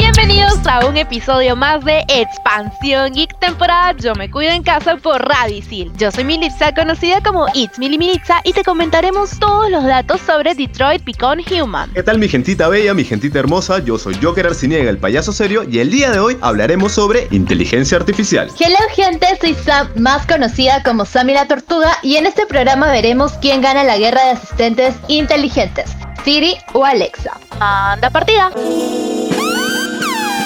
Bienvenidos 0.00 0.66
a 0.66 0.86
un 0.86 0.96
episodio 0.96 1.56
más 1.56 1.84
de 1.84 2.02
Expansión 2.08 3.12
Geek 3.12 3.38
temporada 3.38 3.92
Yo 3.92 4.14
me 4.14 4.30
cuido 4.30 4.50
en 4.50 4.62
casa 4.62 4.96
por 4.96 5.20
Radicil. 5.28 5.92
Yo 5.98 6.10
soy 6.10 6.24
Militza, 6.24 6.72
conocida 6.74 7.20
como 7.20 7.46
It's 7.52 7.78
Mili 7.78 7.98
Militza, 7.98 8.40
y 8.44 8.54
te 8.54 8.64
comentaremos 8.64 9.38
todos 9.38 9.70
los 9.70 9.84
datos 9.84 10.22
sobre 10.22 10.54
Detroit 10.54 11.04
Become 11.04 11.44
Human. 11.50 11.92
¿Qué 11.92 12.02
tal 12.02 12.18
mi 12.18 12.28
gentita 12.28 12.68
bella, 12.68 12.94
mi 12.94 13.04
gentita 13.04 13.40
hermosa? 13.40 13.80
Yo 13.80 13.98
soy 13.98 14.16
Joker 14.22 14.46
Arciniega, 14.46 14.88
el 14.88 14.96
payaso 14.96 15.32
serio, 15.32 15.64
y 15.70 15.80
el 15.80 15.90
día 15.90 16.10
de 16.10 16.18
hoy 16.18 16.38
hablaremos 16.40 16.92
sobre 16.92 17.28
inteligencia 17.30 17.98
artificial. 17.98 18.50
Hello 18.58 18.78
gente, 18.94 19.26
soy 19.38 19.52
Sam, 19.52 19.86
más 19.96 20.24
conocida 20.26 20.82
como 20.82 21.04
Sammy 21.04 21.34
la 21.34 21.46
Tortuga, 21.46 21.98
y 22.02 22.16
en 22.16 22.24
este 22.24 22.46
programa 22.46 22.90
veremos 22.90 23.32
quién 23.42 23.60
gana 23.60 23.84
la 23.84 23.98
guerra 23.98 24.24
de 24.24 24.30
asistentes 24.30 24.94
inteligentes, 25.08 25.90
Siri 26.24 26.56
o 26.72 26.86
Alexa. 26.86 27.38
Anda 27.60 28.08
partida. 28.08 28.50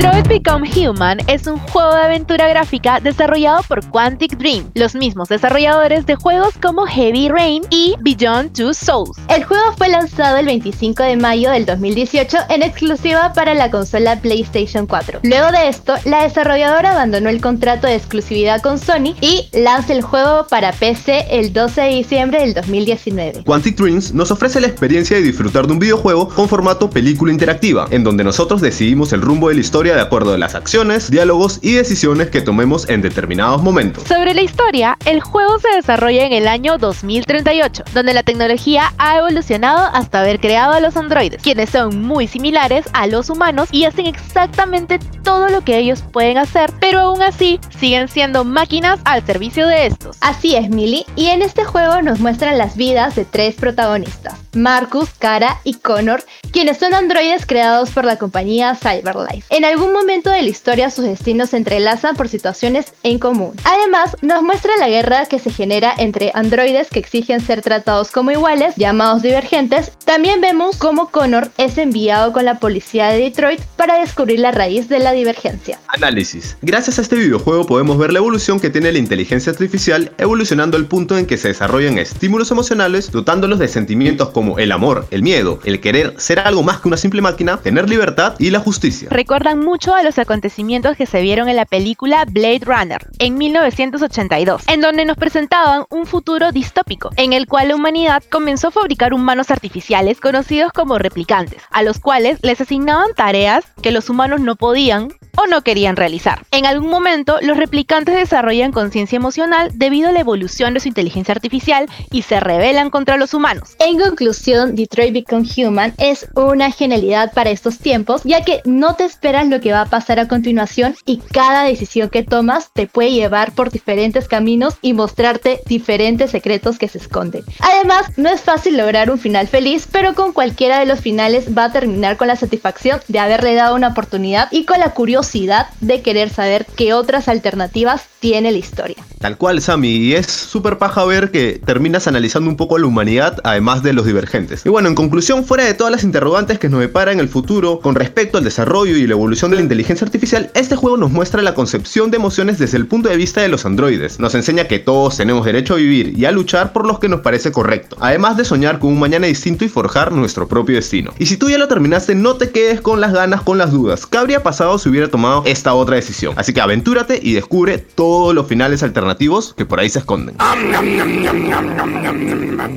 Detroit 0.00 0.28
Become 0.28 0.70
Human 0.74 1.18
es 1.26 1.46
un 1.46 1.58
juego 1.58 1.94
de 1.94 2.00
aventura 2.00 2.48
gráfica 2.48 3.00
desarrollado 3.00 3.62
por 3.64 3.84
Quantic 3.84 4.38
Dream, 4.38 4.70
los 4.74 4.94
mismos 4.94 5.28
desarrolladores 5.28 6.06
de 6.06 6.14
juegos 6.14 6.54
como 6.54 6.86
Heavy 6.86 7.28
Rain 7.28 7.64
y 7.68 7.96
Beyond 8.00 8.54
Two 8.54 8.72
Souls. 8.72 9.18
El 9.28 9.44
juego 9.44 9.74
fue 9.76 9.90
lanzado 9.90 10.38
el 10.38 10.46
25 10.46 11.02
de 11.02 11.18
mayo 11.18 11.50
del 11.50 11.66
2018 11.66 12.38
en 12.48 12.62
exclusiva 12.62 13.34
para 13.34 13.52
la 13.52 13.70
consola 13.70 14.18
PlayStation 14.22 14.86
4. 14.86 15.20
Luego 15.22 15.52
de 15.52 15.68
esto, 15.68 15.94
la 16.06 16.22
desarrolladora 16.22 16.92
abandonó 16.92 17.28
el 17.28 17.42
contrato 17.42 17.86
de 17.86 17.96
exclusividad 17.96 18.62
con 18.62 18.78
Sony 18.78 19.14
y 19.20 19.50
lanza 19.52 19.92
el 19.92 20.00
juego 20.00 20.46
para 20.48 20.72
PC 20.72 21.26
el 21.30 21.52
12 21.52 21.78
de 21.78 21.88
diciembre 21.88 22.40
del 22.40 22.54
2019. 22.54 23.44
Quantic 23.44 23.76
Dreams 23.76 24.14
nos 24.14 24.30
ofrece 24.30 24.62
la 24.62 24.66
experiencia 24.68 25.18
de 25.18 25.24
disfrutar 25.24 25.66
de 25.66 25.74
un 25.74 25.78
videojuego 25.78 26.30
con 26.30 26.48
formato 26.48 26.88
película 26.88 27.34
interactiva, 27.34 27.86
en 27.90 28.02
donde 28.02 28.24
nosotros 28.24 28.62
decidimos 28.62 29.12
el 29.12 29.20
rumbo 29.20 29.50
de 29.50 29.56
la 29.56 29.60
historia 29.60 29.89
de 29.94 30.00
acuerdo 30.00 30.34
a 30.34 30.38
las 30.38 30.54
acciones, 30.54 31.10
diálogos 31.10 31.58
y 31.62 31.72
decisiones 31.74 32.30
que 32.30 32.40
tomemos 32.40 32.88
en 32.88 33.02
determinados 33.02 33.62
momentos. 33.62 34.04
Sobre 34.08 34.34
la 34.34 34.42
historia, 34.42 34.96
el 35.04 35.20
juego 35.20 35.58
se 35.58 35.68
desarrolla 35.76 36.24
en 36.24 36.32
el 36.32 36.48
año 36.48 36.78
2038, 36.78 37.84
donde 37.94 38.14
la 38.14 38.22
tecnología 38.22 38.92
ha 38.98 39.18
evolucionado 39.18 39.90
hasta 39.92 40.20
haber 40.20 40.40
creado 40.40 40.72
a 40.74 40.80
los 40.80 40.96
androides, 40.96 41.42
quienes 41.42 41.70
son 41.70 42.02
muy 42.02 42.26
similares 42.26 42.86
a 42.92 43.06
los 43.06 43.30
humanos 43.30 43.68
y 43.72 43.84
hacen 43.84 44.06
exactamente 44.06 44.98
todo 45.22 45.48
lo 45.48 45.62
que 45.62 45.78
ellos 45.78 46.02
pueden 46.12 46.38
hacer, 46.38 46.72
pero 46.80 47.00
aún 47.00 47.22
así 47.22 47.60
siguen 47.78 48.08
siendo 48.08 48.44
máquinas 48.44 49.00
al 49.04 49.24
servicio 49.24 49.66
de 49.66 49.86
estos. 49.86 50.16
Así 50.20 50.56
es, 50.56 50.68
Millie, 50.70 51.06
y 51.16 51.26
en 51.26 51.42
este 51.42 51.64
juego 51.64 52.02
nos 52.02 52.20
muestran 52.20 52.58
las 52.58 52.76
vidas 52.76 53.16
de 53.16 53.24
tres 53.24 53.54
protagonistas, 53.54 54.34
Marcus, 54.54 55.10
Kara 55.18 55.58
y 55.64 55.74
Connor, 55.74 56.22
quienes 56.52 56.78
son 56.78 56.94
androides 56.94 57.46
creados 57.46 57.90
por 57.90 58.04
la 58.04 58.16
compañía 58.16 58.74
Cyberlife. 58.74 59.44
En 59.50 59.64
algún 59.64 59.79
momento 59.88 60.30
de 60.30 60.42
la 60.42 60.48
historia 60.48 60.90
sus 60.90 61.04
destinos 61.04 61.50
se 61.50 61.56
entrelazan 61.56 62.16
por 62.16 62.28
situaciones 62.28 62.92
en 63.02 63.18
común. 63.18 63.52
Además, 63.64 64.16
nos 64.22 64.42
muestra 64.42 64.76
la 64.78 64.88
guerra 64.88 65.26
que 65.26 65.38
se 65.38 65.50
genera 65.50 65.94
entre 65.96 66.30
androides 66.34 66.88
que 66.90 66.98
exigen 66.98 67.40
ser 67.40 67.62
tratados 67.62 68.10
como 68.10 68.30
iguales, 68.30 68.74
llamados 68.76 69.22
divergentes. 69.22 69.92
También 70.04 70.40
vemos 70.40 70.76
cómo 70.76 71.10
Connor 71.10 71.50
es 71.58 71.78
enviado 71.78 72.32
con 72.32 72.44
la 72.44 72.58
policía 72.58 73.08
de 73.08 73.18
Detroit 73.20 73.60
para 73.76 74.00
descubrir 74.00 74.40
la 74.40 74.50
raíz 74.50 74.88
de 74.88 74.98
la 74.98 75.12
divergencia. 75.12 75.78
Análisis. 75.88 76.56
Gracias 76.62 76.98
a 76.98 77.02
este 77.02 77.16
videojuego 77.16 77.66
podemos 77.66 77.98
ver 77.98 78.12
la 78.12 78.18
evolución 78.18 78.60
que 78.60 78.70
tiene 78.70 78.92
la 78.92 78.98
inteligencia 78.98 79.52
artificial, 79.52 80.12
evolucionando 80.18 80.76
al 80.76 80.86
punto 80.86 81.16
en 81.16 81.26
que 81.26 81.36
se 81.36 81.48
desarrollan 81.48 81.98
estímulos 81.98 82.50
emocionales, 82.50 83.10
dotándolos 83.10 83.58
de 83.58 83.68
sentimientos 83.68 84.30
como 84.30 84.58
el 84.58 84.72
amor, 84.72 85.06
el 85.10 85.22
miedo, 85.22 85.60
el 85.64 85.80
querer 85.80 86.14
ser 86.18 86.40
algo 86.40 86.62
más 86.62 86.80
que 86.80 86.88
una 86.88 86.96
simple 86.96 87.22
máquina, 87.22 87.58
tener 87.58 87.88
libertad 87.88 88.34
y 88.38 88.50
la 88.50 88.60
justicia. 88.60 89.08
Recuerdan 89.10 89.60
mucho 89.70 89.94
a 89.94 90.02
los 90.02 90.18
acontecimientos 90.18 90.96
que 90.96 91.06
se 91.06 91.22
vieron 91.22 91.48
en 91.48 91.54
la 91.54 91.64
película 91.64 92.24
Blade 92.28 92.62
Runner 92.64 93.06
en 93.20 93.38
1982, 93.38 94.64
en 94.66 94.80
donde 94.80 95.04
nos 95.04 95.16
presentaban 95.16 95.84
un 95.90 96.06
futuro 96.06 96.50
distópico, 96.50 97.10
en 97.14 97.32
el 97.32 97.46
cual 97.46 97.68
la 97.68 97.76
humanidad 97.76 98.24
comenzó 98.32 98.66
a 98.66 98.72
fabricar 98.72 99.14
humanos 99.14 99.52
artificiales 99.52 100.20
conocidos 100.20 100.72
como 100.72 100.98
replicantes, 100.98 101.62
a 101.70 101.84
los 101.84 102.00
cuales 102.00 102.40
les 102.42 102.60
asignaban 102.60 103.14
tareas 103.14 103.64
que 103.80 103.92
los 103.92 104.10
humanos 104.10 104.40
no 104.40 104.56
podían 104.56 105.12
o 105.36 105.46
no 105.46 105.62
querían 105.62 105.96
realizar. 105.96 106.44
En 106.50 106.66
algún 106.66 106.90
momento, 106.90 107.38
los 107.40 107.56
replicantes 107.56 108.16
desarrollan 108.16 108.72
conciencia 108.72 109.16
emocional 109.16 109.70
debido 109.74 110.08
a 110.08 110.12
la 110.12 110.20
evolución 110.20 110.74
de 110.74 110.80
su 110.80 110.88
inteligencia 110.88 111.32
artificial 111.32 111.88
y 112.10 112.22
se 112.22 112.40
rebelan 112.40 112.90
contra 112.90 113.16
los 113.16 113.34
humanos. 113.34 113.76
En 113.78 113.98
conclusión, 114.00 114.74
Detroit 114.74 115.14
Become 115.14 115.46
Human 115.56 115.94
es 115.98 116.26
una 116.34 116.72
genialidad 116.72 117.32
para 117.32 117.50
estos 117.50 117.78
tiempos, 117.78 118.22
ya 118.24 118.44
que 118.44 118.60
no 118.64 118.96
te 118.96 119.04
esperas 119.04 119.46
lo 119.46 119.59
que 119.60 119.72
va 119.72 119.82
a 119.82 119.86
pasar 119.86 120.18
a 120.18 120.28
continuación 120.28 120.94
y 121.06 121.18
cada 121.18 121.64
decisión 121.64 122.08
que 122.08 122.22
tomas 122.22 122.70
te 122.72 122.86
puede 122.86 123.12
llevar 123.12 123.52
por 123.52 123.70
diferentes 123.70 124.28
caminos 124.28 124.76
y 124.82 124.92
mostrarte 124.92 125.60
diferentes 125.66 126.30
secretos 126.30 126.78
que 126.78 126.88
se 126.88 126.98
esconden. 126.98 127.44
Además, 127.60 128.06
no 128.16 128.28
es 128.28 128.40
fácil 128.40 128.76
lograr 128.76 129.10
un 129.10 129.18
final 129.18 129.46
feliz, 129.46 129.86
pero 129.90 130.14
con 130.14 130.32
cualquiera 130.32 130.78
de 130.78 130.86
los 130.86 131.00
finales 131.00 131.56
va 131.56 131.64
a 131.64 131.72
terminar 131.72 132.16
con 132.16 132.28
la 132.28 132.36
satisfacción 132.36 133.00
de 133.08 133.18
haberle 133.18 133.54
dado 133.54 133.74
una 133.74 133.88
oportunidad 133.88 134.48
y 134.50 134.64
con 134.64 134.80
la 134.80 134.92
curiosidad 134.92 135.68
de 135.80 136.02
querer 136.02 136.30
saber 136.30 136.66
qué 136.76 136.94
otras 136.94 137.28
alternativas 137.28 138.02
tiene 138.20 138.52
la 138.52 138.58
historia. 138.58 138.96
Tal 139.18 139.36
cual, 139.36 139.60
Sammy, 139.60 139.88
y 139.88 140.14
es 140.14 140.26
súper 140.26 140.78
paja 140.78 141.04
ver 141.04 141.30
que 141.30 141.60
terminas 141.64 142.06
analizando 142.06 142.48
un 142.48 142.56
poco 142.56 142.78
la 142.78 142.86
humanidad, 142.86 143.38
además 143.44 143.82
de 143.82 143.92
los 143.92 144.06
divergentes. 144.06 144.64
Y 144.64 144.68
bueno, 144.68 144.88
en 144.88 144.94
conclusión, 144.94 145.44
fuera 145.44 145.64
de 145.64 145.74
todas 145.74 145.90
las 145.90 146.04
interrogantes 146.04 146.58
que 146.58 146.68
nos 146.68 146.80
depara 146.80 147.12
en 147.12 147.20
el 147.20 147.28
futuro 147.28 147.80
con 147.80 147.94
respecto 147.94 148.38
al 148.38 148.44
desarrollo 148.44 148.96
y 148.96 149.06
la 149.06 149.12
evolución 149.12 149.49
de 149.50 149.56
la 149.56 149.62
inteligencia 149.62 150.04
artificial, 150.04 150.50
este 150.54 150.76
juego 150.76 150.96
nos 150.96 151.10
muestra 151.10 151.42
la 151.42 151.54
concepción 151.54 152.10
de 152.10 152.16
emociones 152.16 152.58
desde 152.58 152.76
el 152.76 152.86
punto 152.86 153.08
de 153.08 153.16
vista 153.16 153.40
de 153.40 153.48
los 153.48 153.66
androides. 153.66 154.18
Nos 154.20 154.34
enseña 154.34 154.64
que 154.64 154.78
todos 154.78 155.16
tenemos 155.16 155.44
derecho 155.44 155.74
a 155.74 155.78
vivir 155.78 156.18
y 156.18 156.24
a 156.24 156.30
luchar 156.30 156.72
por 156.72 156.86
lo 156.86 157.00
que 157.00 157.08
nos 157.08 157.20
parece 157.20 157.52
correcto, 157.52 157.96
además 158.00 158.36
de 158.36 158.44
soñar 158.44 158.78
con 158.78 158.92
un 158.92 159.00
mañana 159.00 159.26
distinto 159.26 159.64
y 159.64 159.68
forjar 159.68 160.12
nuestro 160.12 160.48
propio 160.48 160.76
destino. 160.76 161.12
Y 161.18 161.26
si 161.26 161.36
tú 161.36 161.50
ya 161.50 161.58
lo 161.58 161.68
terminaste, 161.68 162.14
no 162.14 162.36
te 162.36 162.50
quedes 162.50 162.80
con 162.80 163.00
las 163.00 163.12
ganas, 163.12 163.42
con 163.42 163.58
las 163.58 163.72
dudas. 163.72 164.06
¿Qué 164.06 164.18
habría 164.18 164.42
pasado 164.42 164.78
si 164.78 164.88
hubiera 164.88 165.08
tomado 165.08 165.42
esta 165.46 165.74
otra 165.74 165.96
decisión? 165.96 166.34
Así 166.36 166.52
que 166.52 166.60
aventúrate 166.60 167.18
y 167.22 167.32
descubre 167.32 167.78
todos 167.78 168.34
los 168.34 168.46
finales 168.46 168.82
alternativos 168.82 169.54
que 169.56 169.66
por 169.66 169.80
ahí 169.80 169.90
se 169.90 170.00
esconden. 170.00 170.36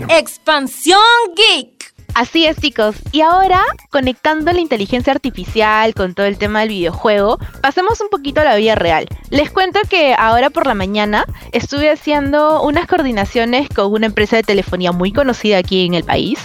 Expansión 0.09 0.99
Geek. 1.35 1.72
Así 2.13 2.45
es 2.45 2.57
chicos, 2.57 2.95
y 3.11 3.21
ahora 3.21 3.63
conectando 3.89 4.51
la 4.51 4.59
inteligencia 4.59 5.11
artificial 5.11 5.95
con 5.95 6.13
todo 6.13 6.27
el 6.27 6.37
tema 6.37 6.59
del 6.59 6.69
videojuego, 6.69 7.39
pasemos 7.61 7.99
un 8.01 8.09
poquito 8.09 8.41
a 8.41 8.43
la 8.43 8.55
vida 8.55 8.75
real. 8.75 9.07
Les 9.31 9.49
cuento 9.49 9.79
que 9.89 10.13
ahora 10.13 10.51
por 10.51 10.67
la 10.67 10.75
mañana 10.75 11.25
estuve 11.51 11.89
haciendo 11.89 12.61
unas 12.61 12.85
coordinaciones 12.85 13.67
con 13.67 13.91
una 13.91 14.05
empresa 14.05 14.35
de 14.35 14.43
telefonía 14.43 14.91
muy 14.91 15.11
conocida 15.11 15.57
aquí 15.57 15.87
en 15.87 15.95
el 15.95 16.03
país 16.03 16.39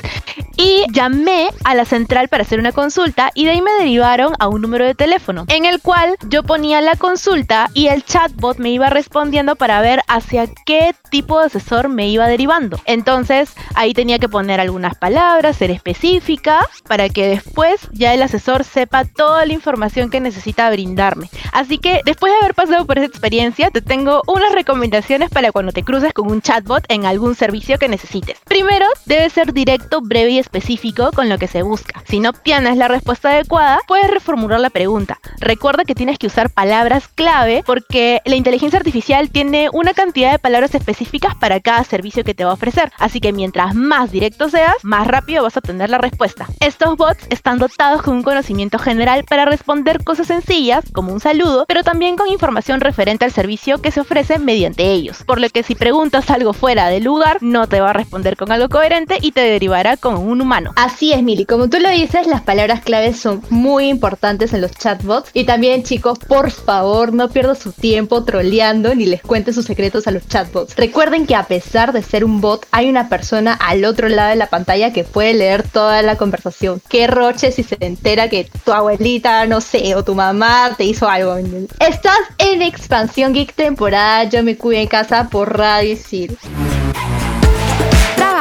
y 0.58 0.84
llamé 0.92 1.48
a 1.64 1.74
la 1.74 1.84
central 1.84 2.28
para 2.28 2.42
hacer 2.42 2.58
una 2.58 2.72
consulta 2.72 3.30
y 3.34 3.44
de 3.44 3.52
ahí 3.52 3.62
me 3.62 3.72
derivaron 3.72 4.34
a 4.40 4.48
un 4.48 4.60
número 4.60 4.84
de 4.84 4.94
teléfono 4.94 5.44
en 5.48 5.64
el 5.64 5.80
cual 5.80 6.16
yo 6.28 6.42
ponía 6.42 6.80
la 6.80 6.96
consulta 6.96 7.70
y 7.74 7.86
el 7.86 8.04
chatbot 8.04 8.58
me 8.58 8.70
iba 8.70 8.90
respondiendo 8.90 9.54
para 9.54 9.80
ver 9.80 10.02
hacia 10.08 10.46
qué 10.66 10.94
tipo 11.10 11.38
de 11.38 11.46
asesor 11.46 11.88
me 11.88 12.08
iba 12.08 12.26
derivando. 12.26 12.80
Entonces 12.84 13.54
ahí 13.74 13.94
tenía 13.94 14.18
que 14.18 14.28
poner 14.28 14.60
algunas 14.60 14.96
palabras, 14.96 15.56
ser 15.56 15.70
específica 15.70 16.66
para 16.88 17.08
que 17.08 17.28
después 17.28 17.88
ya 17.92 18.12
el 18.12 18.22
asesor 18.22 18.64
sepa 18.64 19.04
toda 19.04 19.46
la 19.46 19.52
información 19.52 20.10
que 20.10 20.20
necesita 20.20 20.68
brindarme. 20.70 21.30
Así 21.52 21.78
que 21.78 22.02
después 22.04 22.32
de 22.32 22.38
haber 22.40 22.54
pasado 22.54 22.84
por 22.84 22.98
esa 22.98 23.06
experiencia, 23.06 23.70
te 23.70 23.80
tengo 23.80 24.22
unas 24.26 24.52
recomendaciones 24.52 25.30
para 25.30 25.52
cuando 25.52 25.70
te 25.70 25.84
cruces 25.84 26.12
con 26.12 26.30
un 26.30 26.42
chatbot 26.42 26.84
en 26.88 27.06
algún 27.06 27.36
servicio 27.36 27.78
que 27.78 27.88
necesites. 27.88 28.38
Primero, 28.44 28.86
debe 29.06 29.30
ser 29.30 29.52
directo, 29.52 30.00
breve 30.00 30.32
y 30.32 30.38
específico 30.48 31.10
con 31.14 31.28
lo 31.28 31.38
que 31.38 31.46
se 31.46 31.62
busca. 31.62 32.02
Si 32.06 32.20
no 32.20 32.30
obtienes 32.30 32.76
la 32.76 32.88
respuesta 32.88 33.30
adecuada, 33.30 33.80
puedes 33.86 34.10
reformular 34.10 34.60
la 34.60 34.70
pregunta. 34.70 35.18
Recuerda 35.38 35.84
que 35.84 35.94
tienes 35.94 36.18
que 36.18 36.26
usar 36.26 36.50
palabras 36.50 37.08
clave 37.08 37.62
porque 37.66 38.20
la 38.24 38.36
inteligencia 38.36 38.78
artificial 38.78 39.30
tiene 39.30 39.68
una 39.72 39.94
cantidad 39.94 40.32
de 40.32 40.38
palabras 40.38 40.74
específicas 40.74 41.34
para 41.34 41.60
cada 41.60 41.84
servicio 41.84 42.24
que 42.24 42.34
te 42.34 42.44
va 42.44 42.52
a 42.52 42.54
ofrecer. 42.54 42.90
Así 42.98 43.20
que 43.20 43.32
mientras 43.32 43.74
más 43.74 44.10
directo 44.10 44.48
seas, 44.48 44.76
más 44.82 45.06
rápido 45.06 45.42
vas 45.42 45.56
a 45.56 45.60
obtener 45.60 45.90
la 45.90 45.98
respuesta. 45.98 46.46
Estos 46.60 46.96
bots 46.96 47.26
están 47.30 47.58
dotados 47.58 48.02
con 48.02 48.16
un 48.16 48.22
conocimiento 48.22 48.78
general 48.78 49.24
para 49.24 49.44
responder 49.44 50.02
cosas 50.02 50.28
sencillas, 50.28 50.84
como 50.92 51.12
un 51.12 51.20
saludo, 51.20 51.64
pero 51.68 51.82
también 51.82 52.16
con 52.16 52.28
información 52.28 52.80
referente 52.80 53.24
al 53.24 53.32
servicio 53.32 53.80
que 53.82 53.90
se 53.90 54.00
ofrece 54.00 54.38
mediante 54.38 54.90
ellos. 54.90 55.24
Por 55.24 55.40
lo 55.40 55.48
que 55.50 55.62
si 55.62 55.74
preguntas 55.74 56.30
algo 56.30 56.52
fuera 56.52 56.88
de 56.88 57.00
lugar, 57.00 57.38
no 57.40 57.66
te 57.66 57.80
va 57.80 57.90
a 57.90 57.94
responder 57.94 58.36
con 58.36 58.52
algo 58.52 58.68
coherente 58.68 59.18
y 59.20 59.32
te 59.32 59.40
derivará 59.40 59.96
con 59.96 60.16
un 60.16 60.37
humano. 60.40 60.72
Así 60.76 61.12
es, 61.12 61.22
Mili. 61.22 61.44
Como 61.44 61.68
tú 61.68 61.78
lo 61.80 61.90
dices, 61.90 62.26
las 62.26 62.42
palabras 62.42 62.82
claves 62.82 63.18
son 63.18 63.42
muy 63.50 63.88
importantes 63.88 64.52
en 64.52 64.60
los 64.60 64.72
chatbots. 64.72 65.30
Y 65.34 65.44
también, 65.44 65.82
chicos, 65.82 66.18
por 66.18 66.50
favor, 66.50 67.12
no 67.12 67.28
pierdan 67.28 67.56
su 67.56 67.72
tiempo 67.72 68.24
troleando 68.24 68.94
ni 68.94 69.06
les 69.06 69.22
cuenten 69.22 69.54
sus 69.54 69.66
secretos 69.66 70.06
a 70.06 70.10
los 70.10 70.26
chatbots. 70.26 70.76
Recuerden 70.76 71.26
que 71.26 71.34
a 71.34 71.44
pesar 71.44 71.92
de 71.92 72.02
ser 72.02 72.24
un 72.24 72.40
bot, 72.40 72.66
hay 72.70 72.88
una 72.88 73.08
persona 73.08 73.54
al 73.54 73.84
otro 73.84 74.08
lado 74.08 74.30
de 74.30 74.36
la 74.36 74.48
pantalla 74.48 74.92
que 74.92 75.04
puede 75.04 75.34
leer 75.34 75.62
toda 75.62 76.02
la 76.02 76.16
conversación. 76.16 76.80
Qué 76.88 77.06
roche 77.06 77.52
si 77.52 77.62
se 77.62 77.76
entera 77.80 78.28
que 78.28 78.48
tu 78.64 78.72
abuelita, 78.72 79.46
no 79.46 79.60
sé, 79.60 79.94
o 79.94 80.04
tu 80.04 80.14
mamá 80.14 80.74
te 80.76 80.84
hizo 80.84 81.08
algo. 81.08 81.36
Estás 81.78 82.18
en 82.38 82.62
Expansión 82.62 83.32
Geek 83.32 83.54
temporada 83.54 84.24
Yo 84.24 84.42
me 84.42 84.56
cuido 84.56 84.82
en 84.82 84.88
casa 84.88 85.28
por 85.30 85.56
Radio 85.56 85.92
Isil. 85.92 86.36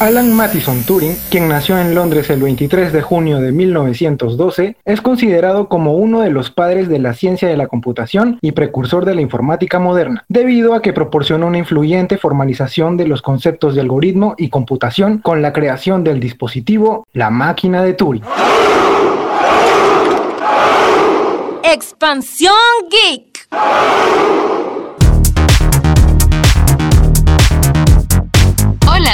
545. 0.00 0.04
Alan 0.04 0.34
Mattison 0.34 0.82
Turing, 0.84 1.14
quien 1.30 1.48
nació 1.48 1.78
en 1.78 1.94
Londres 1.94 2.30
el 2.30 2.40
23 2.40 2.90
de 2.92 3.02
junio 3.02 3.38
de 3.38 3.52
1912, 3.52 4.76
es 4.84 5.00
considerado 5.02 5.68
como 5.68 5.92
uno 5.92 6.22
de 6.22 6.30
los 6.30 6.50
padres 6.50 6.88
de 6.88 6.98
la 6.98 7.12
ciencia 7.12 7.48
de 7.48 7.56
la 7.58 7.66
computación 7.66 8.38
y 8.40 8.52
precursor 8.52 9.04
de 9.04 9.14
la 9.14 9.20
informática 9.20 9.78
moderna, 9.78 10.24
debido 10.28 10.74
a 10.74 10.80
que 10.80 10.94
proporcionó 10.94 11.48
una 11.48 11.58
influyente 11.58 12.16
formalización 12.16 12.96
de 12.96 13.06
los 13.06 13.20
conceptos 13.20 13.74
de 13.74 13.82
algoritmo 13.82 14.34
y 14.38 14.48
computación 14.48 15.18
con 15.18 15.42
la 15.42 15.52
creación 15.52 16.02
del 16.02 16.18
dispositivo 16.18 17.06
la 17.12 17.28
máquina 17.28 17.82
de 17.82 17.92
Turing. 17.92 18.22
Expansión 21.62 22.54
Geek. 22.90 24.39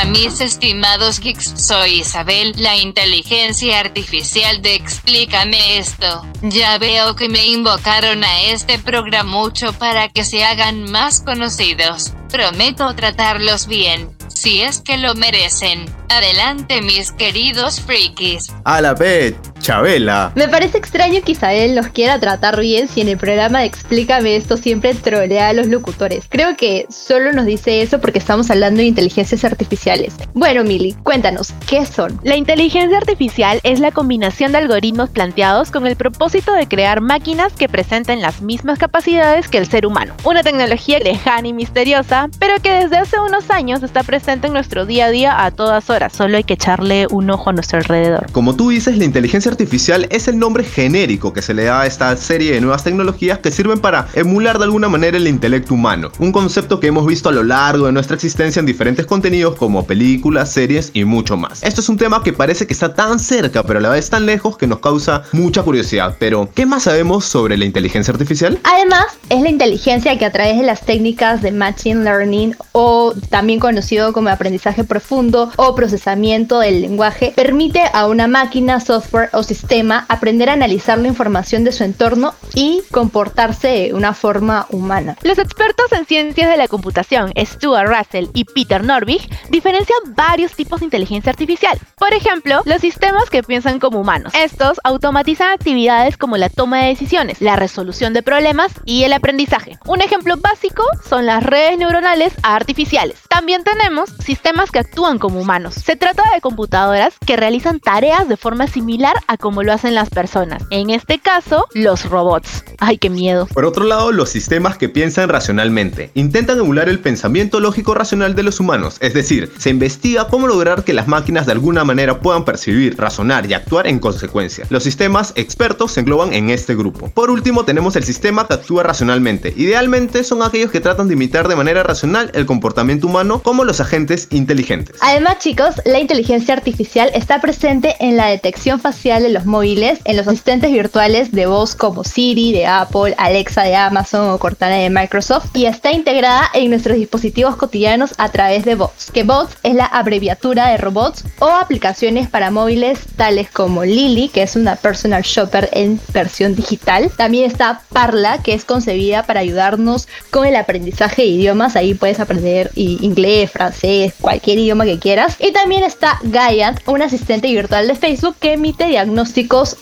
Mis 0.07 0.41
estimados 0.41 1.21
geeks, 1.21 1.53
soy 1.57 2.01
Isabel, 2.01 2.55
la 2.57 2.77
inteligencia 2.77 3.81
artificial 3.81 4.63
de 4.63 4.75
Explícame 4.75 5.79
esto. 5.79 6.25
Ya 6.43 6.79
veo 6.79 7.17
que 7.17 7.29
me 7.29 7.47
invocaron 7.47 8.25
a 8.25 8.43
este 8.43 8.79
programa 8.79 9.31
mucho 9.31 9.73
para 9.73 10.09
que 10.09 10.25
se 10.25 10.45
hagan 10.45 10.91
más 10.91 11.21
conocidos. 11.21 12.13
Prometo 12.31 12.95
tratarlos 12.95 13.67
bien, 13.67 14.11
si 14.29 14.63
es 14.63 14.81
que 14.81 14.97
lo 14.97 15.15
merecen. 15.15 15.87
Adelante 16.09 16.83
mis 16.83 17.13
queridos 17.13 17.81
frikis. 17.81 18.53
A 18.65 18.81
la 18.81 18.95
vez, 18.95 19.35
Chabela. 19.61 20.33
Me 20.35 20.49
parece 20.49 20.79
extraño 20.79 21.21
que 21.25 21.33
Isabel 21.33 21.75
los 21.75 21.89
quiera 21.89 22.19
tratar 22.19 22.61
bien 22.61 22.89
si 22.89 23.01
en 23.01 23.09
el 23.09 23.17
programa 23.17 23.61
de 23.61 23.67
Explícame 23.67 24.37
esto 24.37 24.57
siempre 24.57 24.95
trolea 24.95 25.49
a 25.49 25.53
los 25.53 25.67
locutores. 25.67 26.25
Creo 26.29 26.57
que 26.57 26.87
solo 26.89 27.33
nos 27.33 27.47
dice 27.47 27.83
eso 27.83 28.01
porque 28.01 28.19
estamos 28.19 28.51
hablando 28.51 28.81
de 28.81 28.87
inteligencias 28.87 29.45
artificiales. 29.45 30.15
Bueno, 30.35 30.65
Mili, 30.65 30.95
cuéntanos, 31.03 31.53
¿qué 31.67 31.85
son? 31.85 32.19
La 32.23 32.37
inteligencia 32.37 32.97
artificial 32.97 33.61
es 33.63 33.81
la 33.81 33.93
combinación 33.93 34.53
de 34.53 34.59
algoritmos 34.59 35.11
planteados 35.11 35.71
con 35.71 35.87
el 35.87 35.97
propósito 35.97 36.53
de 36.53 36.69
crear 36.69 37.01
máquinas 37.01 37.53
que 37.53 37.69
presenten 37.69 38.21
las 38.21 38.43
mismas 38.43 38.79
capacidades 38.79 39.49
que 39.49 39.59
el 39.59 39.67
ser 39.67 39.87
humano. 39.87 40.15
Una 40.25 40.43
tecnología 40.43 40.99
lejana 40.99 41.49
y 41.49 41.53
misteriosa, 41.53 42.29
pero 42.39 42.55
que 42.63 42.73
desde 42.73 42.99
hace 42.99 43.19
unos 43.19 43.51
años 43.51 43.83
está 43.83 44.03
presente 44.03 44.47
en 44.47 44.53
nuestro 44.53 44.87
día 44.87 45.07
a 45.07 45.11
día 45.11 45.45
a 45.45 45.51
todas 45.51 45.91
horas. 45.91 46.13
Solo 46.13 46.37
hay 46.37 46.45
que 46.45 46.55
echarle 46.55 47.07
un 47.11 47.31
ojo 47.31 47.51
a 47.51 47.53
nuestro 47.53 47.79
alrededor. 47.79 48.31
Como 48.33 48.55
tú 48.57 48.71
dices, 48.71 48.97
la 48.97 49.05
inteligencia 49.05 49.46
artificial 49.49 50.07
es 50.11 50.29
el 50.29 50.39
nombre 50.39 50.65
genérico 50.65 51.33
que 51.33 51.43
se 51.43 51.55
le 51.55 51.65
da 51.65 51.83
a 51.83 51.87
esta 51.87 52.17
serie 52.17 52.53
de 52.53 52.61
nuevas 52.61 52.85
tecnologías 52.85 53.39
que 53.39 53.51
sirven 53.51 53.81
para 53.81 54.09
emular 54.15 54.59
de 54.59 54.65
alguna 54.65 54.89
manera 54.89 55.17
el 55.17 55.29
intelecto 55.29 55.75
humano, 55.75 56.11
un 56.19 56.33
concepto 56.33 56.81
que 56.81 56.89
hemos 56.89 57.07
visto 57.07 57.29
a 57.29 57.33
lo 57.33 57.43
largo 57.43 57.87
de 57.87 57.93
nuestra 57.93 58.15
existencia 58.15 58.61
en 58.61 58.67
diferentes 58.67 59.07
contenidos 59.07 59.57
como 59.57 59.87
películas, 59.87 60.53
series 60.53 60.91
y 60.95 61.05
mucho 61.05 61.37
más. 61.37 61.63
Esto 61.63 61.81
es 61.81 61.89
un 61.89 61.97
tema 61.97 62.23
que 62.23 62.33
parece 62.33 62.67
que 62.67 62.73
está 62.73 62.95
tan 62.95 63.19
cerca 63.19 63.63
pero 63.63 63.79
a 63.79 63.83
la 63.83 63.91
vez 63.91 64.11
tan 64.11 64.27
lejos 64.27 64.57
que 64.57 64.67
nos 64.67 64.81
causa 64.81 65.23
mucha 65.33 65.63
curiosidad, 65.63 66.17
pero 66.19 66.49
¿qué 66.55 66.67
más 66.67 66.85
sabemos 66.85 67.25
sobre 67.25 67.57
la 67.57 67.65
inteligencia 67.65 68.13
artificial? 68.13 68.59
Además, 68.65 69.07
es 69.29 69.41
la 69.41 69.49
inteligencia 69.49 70.19
que 70.19 70.25
a 70.25 70.33
través 70.33 70.57
de 70.59 70.65
las 70.65 70.83
técnicas 70.83 71.43
de 71.43 71.53
Machine 71.53 72.05
Learning 72.05 72.57
o 72.73 73.15
también 73.31 73.59
conocido 73.59 74.13
como 74.13 74.29
aprendizaje 74.29 74.85
profundo 74.85 75.51
o 75.57 75.75
procesamiento 75.75 76.61
del 76.61 76.83
lenguaje, 76.83 77.33
permite 77.35 77.81
a 77.93 78.07
una 78.07 78.27
máquina, 78.27 78.81
software 78.81 79.31
o 79.37 79.43
sistema 79.43 80.07
aprender 80.09 80.49
a 80.49 80.55
analizar 80.55 80.99
la 80.99 81.09
información 81.09 81.63
de 81.63 81.73
su 81.73 81.85
entorno 81.85 82.35
y 82.55 82.83
comportarse 82.91 83.69
de 83.69 83.95
una 83.95 84.15
forma 84.15 84.67
humana. 84.71 85.17
Los 85.23 85.39
expertos 85.39 85.93
en 85.93 86.07
ciencias 86.07 86.51
de 86.51 86.57
la 86.57 86.69
computación, 86.69 87.33
Stuart 87.37 87.89
Russell 87.89 88.29
y 88.33 88.45
Peter 88.45 88.83
Norvig, 88.83 89.29
diferencian 89.51 89.99
varios 90.15 90.53
tipos 90.55 90.81
de 90.81 90.87
inteligencia 90.87 91.31
artificial. 91.31 91.79
Por 91.99 92.15
ejemplo, 92.15 92.63
los 92.65 92.81
sistemas 92.81 93.29
que 93.31 93.43
piensan 93.43 93.79
como 93.79 94.01
humanos. 94.01 94.33
Estos 94.35 94.81
automatizan 94.85 95.51
actividades 95.53 96.17
como 96.17 96.37
la 96.37 96.49
toma 96.49 96.81
de 96.83 96.89
decisiones, 96.89 97.41
la 97.41 97.57
resolución 97.57 98.15
de 98.15 98.23
problemas 98.23 98.73
y 98.85 99.05
el 99.05 99.13
aprendizaje. 99.13 99.79
Un 99.87 100.01
ejemplo 100.01 100.37
básico 100.39 100.83
son 101.09 101.27
las 101.27 101.43
redes 101.43 101.79
neuronales 101.79 102.33
artificiales. 102.43 103.21
También 103.29 103.65
tenemos 103.65 104.11
sistemas 104.25 104.71
que 104.71 104.79
actúan 104.79 105.19
como 105.19 105.41
humanos. 105.41 105.75
Se 105.75 105.97
trata 105.97 106.23
de 106.35 106.41
computadoras 106.41 107.15
que 107.27 107.37
realizan 107.37 107.81
tareas 107.81 108.29
de 108.29 108.37
forma 108.37 108.67
similar 108.67 109.15
a 109.29 109.37
como 109.37 109.63
lo 109.63 109.73
hacen 109.73 109.95
las 109.95 110.11
personas. 110.11 110.63
En 110.71 110.91
este 110.91 111.19
caso, 111.19 111.67
los 111.75 112.05
robots. 112.09 112.65
Ay, 112.79 112.99
qué 112.99 113.11
miedo. 113.11 113.47
Por 113.47 113.65
otro 113.65 113.85
lado, 113.85 114.13
los 114.13 114.29
sistemas 114.29 114.77
que 114.77 114.89
piensan 114.89 115.29
racionalmente 115.29 116.11
intentan 116.15 116.59
emular 116.59 116.89
el 116.89 117.01
pensamiento 117.01 117.61
lógico 117.61 117.95
racional 117.95 118.35
de 118.35 118.43
los 118.43 118.61
humanos, 118.61 118.97
es 119.01 119.15
decir, 119.15 119.53
se 119.59 119.71
investiga 119.71 120.29
cómo 120.29 120.47
lograr 120.47 120.85
que 120.85 120.93
las 120.93 121.09
máquinas 121.09 121.47
de 121.47 121.53
alguna 121.53 121.85
manera 121.85 122.21
puedan 122.21 122.45
percibir, 122.45 122.97
razonar 122.99 123.47
y 123.47 123.55
actuar 123.55 123.87
en 123.87 123.99
consecuencia. 123.99 124.67
Los 124.71 124.83
sistemas 124.83 125.33
expertos 125.37 125.93
se 125.93 126.01
engloban 126.01 126.33
en 126.33 126.51
este 126.51 126.75
grupo. 126.75 127.11
Por 127.11 127.31
último, 127.31 127.65
tenemos 127.65 127.97
el 127.97 128.05
sistema 128.05 128.47
que 128.47 128.55
actúa 128.55 128.83
racionalmente. 128.83 129.55
Idealmente 129.57 130.25
son 130.25 130.43
aquellos 130.43 130.71
que 130.71 130.81
tratan 130.81 131.09
de 131.09 131.15
imitar 131.15 131.49
de 131.49 131.57
manera 131.57 131.83
racional 131.83 132.31
el 132.35 132.47
comportamiento 132.47 133.07
humano 133.07 133.41
como 133.43 133.65
los 133.65 133.81
agentes 133.81 134.29
inteligentes. 134.31 134.97
Además, 135.01 135.39
chicos, 135.39 135.81
la 135.85 135.99
inteligencia 135.99 136.55
artificial 136.55 137.11
está 137.15 137.41
presente 137.41 137.97
en 138.01 138.17
la 138.17 138.27
detección 138.27 138.81
facial 138.81 139.16
de 139.23 139.31
los 139.31 139.47
móviles, 139.47 140.01
en 140.05 140.17
los 140.17 140.29
asistentes 140.29 140.73
virtuales 140.73 141.33
de 141.33 141.47
voz 141.47 141.75
como 141.75 142.05
Siri 142.05 142.53
de 142.53 142.67
Apple, 142.67 143.15
Alexa 143.19 143.63
de 143.63 143.75
Amazon 143.75 144.31
o 144.31 144.39
Cortana 144.39 144.77
de 144.77 144.91
Microsoft 144.91 145.51
y 145.55 145.67
está 145.67 145.93
integrada 145.93 146.51
en 146.55 146.71
nuestros 146.71 146.97
dispositivos 146.97 147.57
cotidianos 147.57 148.15
a 148.19 148.31
través 148.31 148.65
de 148.65 148.75
bots, 148.75 149.11
que 149.11 149.25
bots 149.25 149.57
es 149.63 149.75
la 149.75 149.87
abreviatura 149.87 150.69
de 150.69 150.77
robots 150.77 151.25
o 151.39 151.47
aplicaciones 151.47 152.29
para 152.29 152.51
móviles 152.51 153.01
tales 153.17 153.51
como 153.51 153.85
Lily, 153.85 154.29
que 154.29 154.43
es 154.43 154.57
una 154.57 154.77
personal 154.77 155.23
shopper 155.23 155.69
en 155.73 155.99
versión 156.13 156.55
digital. 156.55 157.11
También 157.17 157.51
está 157.51 157.83
Parla, 157.93 158.43
que 158.43 158.55
es 158.55 158.65
concebida 158.65 159.23
para 159.25 159.41
ayudarnos 159.41 160.09
con 160.31 160.47
el 160.47 160.57
aprendizaje 160.57 161.23
de 161.23 161.29
idiomas. 161.29 161.77
Ahí 161.77 161.95
puedes 161.95 162.21
aprender 162.21 162.71
inglés, 162.77 163.51
francés, 163.51 164.15
cualquier 164.21 164.59
idioma 164.59 164.85
que 164.85 164.99
quieras. 164.99 165.37
Y 165.39 165.53
también 165.53 165.83
está 165.83 166.19
Gaiant, 166.23 166.81
un 166.87 167.03
asistente 167.03 167.49
virtual 167.49 167.89
de 167.89 167.95
Facebook 167.95 168.37
que 168.39 168.53
emite 168.53 168.87
diagnósticos 168.87 169.06